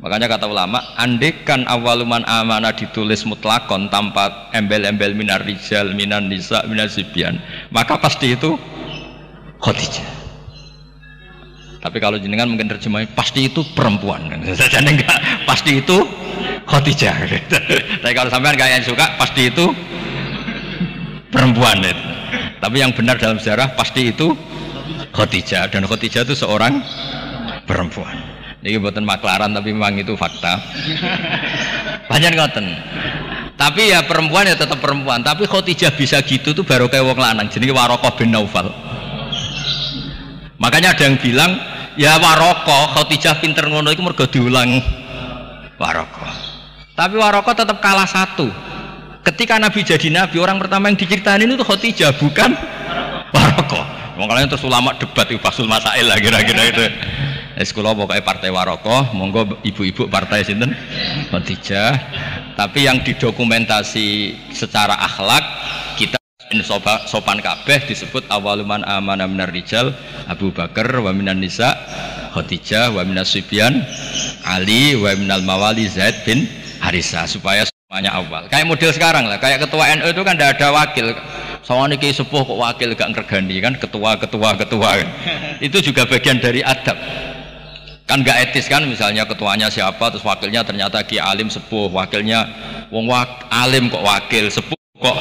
Makanya 0.00 0.28
kata 0.36 0.44
ulama, 0.48 0.80
andekan 1.00 1.64
awaluman 1.64 2.24
amanah 2.28 2.76
ditulis 2.76 3.24
mutlakon 3.24 3.88
tanpa 3.88 4.52
embel-embel 4.52 5.16
minar 5.16 5.40
rijal, 5.44 5.96
minan 5.96 6.28
nisa, 6.28 6.60
minar 6.68 6.92
sibian, 6.92 7.40
maka 7.72 7.96
pasti 7.96 8.36
itu 8.36 8.56
Khadijah. 9.64 10.04
Tapi 11.80 12.00
kalau 12.00 12.20
jenengan 12.20 12.48
mungkin 12.48 12.68
terjemahnya 12.68 13.12
pasti 13.16 13.48
itu 13.48 13.60
perempuan. 13.72 14.28
Enggak, 14.32 15.20
pasti 15.44 15.80
itu 15.80 15.98
Khadijah. 16.64 17.16
Tapi 18.02 18.12
kalau 18.16 18.28
sampean 18.32 18.56
kayak 18.56 18.80
yang 18.80 18.84
suka 18.84 19.16
pasti 19.20 19.52
itu 19.52 19.70
perempuan. 21.32 21.80
Tapi 22.60 22.76
yang 22.80 22.96
benar 22.96 23.20
dalam 23.20 23.36
sejarah 23.36 23.76
pasti 23.76 24.10
itu 24.12 24.32
Khadijah 25.12 25.68
dan 25.68 25.84
Khadijah 25.84 26.24
itu 26.24 26.34
seorang 26.34 26.80
perempuan. 27.68 28.34
Ini 28.64 28.80
buatan 28.80 29.04
maklaran 29.04 29.52
tapi 29.52 29.76
memang 29.76 30.00
itu 30.00 30.16
fakta. 30.16 30.56
Banyak 32.10 32.32
ngoten. 32.32 32.66
Tapi 33.54 33.92
ya 33.92 34.02
perempuan 34.08 34.48
ya 34.48 34.56
tetap 34.56 34.80
perempuan. 34.80 35.20
Tapi 35.20 35.44
Khotijah 35.44 35.92
bisa 35.92 36.24
gitu 36.24 36.56
tuh 36.56 36.64
baru 36.64 36.88
kayak 36.88 37.04
wong 37.04 37.20
lanang. 37.20 37.46
Jadi 37.52 37.68
Warokoh 37.68 38.16
bin 38.16 38.32
Naufal. 38.32 38.72
Makanya 40.56 40.96
ada 40.96 41.04
yang 41.04 41.20
bilang 41.20 41.60
ya 42.00 42.16
Warokoh 42.16 42.96
Khotijah 42.96 43.38
pinter 43.44 43.68
ngono 43.68 43.92
itu 43.92 44.00
mergo 44.00 44.24
diulang 44.24 44.80
Warokoh. 45.78 46.32
Tapi 46.94 47.14
Warokoh 47.18 47.54
tetap 47.54 47.78
kalah 47.82 48.06
satu. 48.06 48.46
Ketika 49.24 49.56
Nabi 49.56 49.80
jadi 49.82 50.08
Nabi 50.12 50.36
orang 50.36 50.60
pertama 50.60 50.92
yang 50.92 51.00
diceritain 51.00 51.42
itu 51.42 51.64
Khotijah 51.64 52.14
bukan 52.20 52.54
Warokoh. 53.34 53.84
Makanya 54.14 54.54
terus 54.54 54.62
ulama 54.62 54.94
debat 54.94 55.26
itu 55.26 55.42
pasul 55.42 55.66
masail 55.66 56.06
lah 56.06 56.18
kira-kira 56.22 56.62
itu. 56.70 56.84
Es 57.54 57.70
kula 57.70 57.94
pokoknya 57.94 58.22
partai 58.22 58.50
Warokoh, 58.50 59.14
monggo 59.14 59.62
ibu-ibu 59.62 60.10
partai 60.10 60.42
sinten 60.42 60.74
Khadijah. 61.30 61.94
Tapi 62.54 62.86
yang 62.86 63.02
didokumentasi 63.02 64.34
secara 64.54 64.94
akhlak 64.98 65.42
kita 65.98 66.18
sopan, 66.62 67.02
sopan 67.10 67.38
kabeh 67.42 67.82
disebut 67.86 68.26
awaluman 68.30 68.82
amanah 68.86 69.26
minar 69.26 69.50
rijal 69.50 69.90
Abu 70.30 70.54
Bakar 70.54 70.86
wa 71.02 71.10
minan 71.10 71.42
nisa 71.42 71.74
Khadijah 72.34 72.90
wa 72.90 73.06
minas 73.06 73.30
Sibyan 73.30 73.86
Ali 74.42 74.98
wa 74.98 75.14
minal 75.14 75.46
mawali 75.46 75.86
Zaid 75.86 76.26
bin 76.26 76.50
Harisa 76.82 77.24
supaya 77.30 77.62
semuanya 77.64 78.18
awal. 78.18 78.50
Kayak 78.50 78.66
model 78.66 78.90
sekarang 78.90 79.24
lah, 79.30 79.38
kayak 79.38 79.62
ketua 79.62 79.94
NU 79.96 80.10
itu 80.10 80.22
kan 80.26 80.34
tidak 80.34 80.58
ada 80.58 80.68
wakil. 80.74 81.14
Soalnya 81.64 81.96
kayak 81.96 82.18
sepuh 82.20 82.42
kok 82.44 82.58
wakil 82.60 82.92
gak 82.92 83.08
ngergani 83.14 83.56
kan 83.62 83.72
ketua 83.80 84.20
ketua 84.20 84.52
ketua 84.58 84.90
kan. 85.00 85.08
itu 85.64 85.80
juga 85.80 86.04
bagian 86.04 86.36
dari 86.36 86.60
adab 86.60 86.98
kan 88.04 88.20
nggak 88.20 88.52
etis 88.52 88.68
kan 88.68 88.84
misalnya 88.84 89.24
ketuanya 89.24 89.72
siapa 89.72 90.12
terus 90.12 90.20
wakilnya 90.20 90.60
ternyata 90.60 91.00
ki 91.00 91.16
alim 91.16 91.48
sepuh 91.48 91.88
wakilnya 91.88 92.44
wong 92.92 93.08
wak, 93.08 93.48
alim 93.48 93.88
kok 93.88 94.04
wakil 94.04 94.52
sepuh 94.52 94.76
kok 95.00 95.16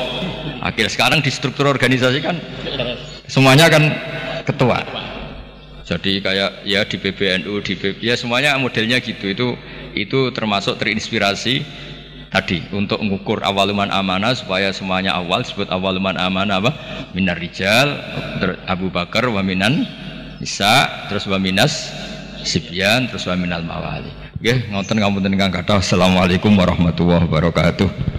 wakil 0.59 0.87
sekarang 0.91 1.23
di 1.23 1.31
struktur 1.31 1.71
organisasi 1.71 2.19
kan 2.19 2.35
semuanya 3.31 3.71
kan 3.71 3.87
ketua 4.43 4.83
jadi 5.83 6.11
kayak 6.23 6.51
ya 6.63 6.81
di 6.87 6.95
PBNU 6.95 7.53
di 7.59 7.73
PB 7.75 7.99
ya 7.99 8.15
semuanya 8.15 8.55
modelnya 8.55 9.03
gitu 9.03 9.31
itu 9.31 9.47
itu 9.93 10.19
termasuk 10.31 10.79
terinspirasi 10.79 11.63
tadi 12.31 12.65
untuk 12.73 13.03
mengukur 13.03 13.43
awaluman 13.43 13.91
amanah 13.91 14.33
supaya 14.33 14.73
semuanya 14.73 15.13
awal 15.13 15.43
disebut 15.43 15.69
awaluman 15.69 16.17
amanah 16.17 16.63
apa 16.63 16.71
minar 17.13 17.37
rijal 17.37 17.99
Abu 18.65 18.89
Bakar 18.89 19.27
wa 19.29 19.43
minan 19.45 19.85
Isa 20.41 21.07
terus 21.11 21.29
wa 21.29 21.37
minas 21.37 21.93
Sibyan 22.43 23.07
terus 23.07 23.23
wa 23.23 23.39
minal 23.39 23.63
mawali. 23.63 24.11
Nggih, 24.43 24.75
ngoten 24.75 24.99
ngapunten 24.99 25.31
ingkang 25.31 25.55
kathah. 25.55 25.79
Assalamualaikum 25.79 26.51
warahmatullahi 26.51 27.23
wabarakatuh. 27.23 28.13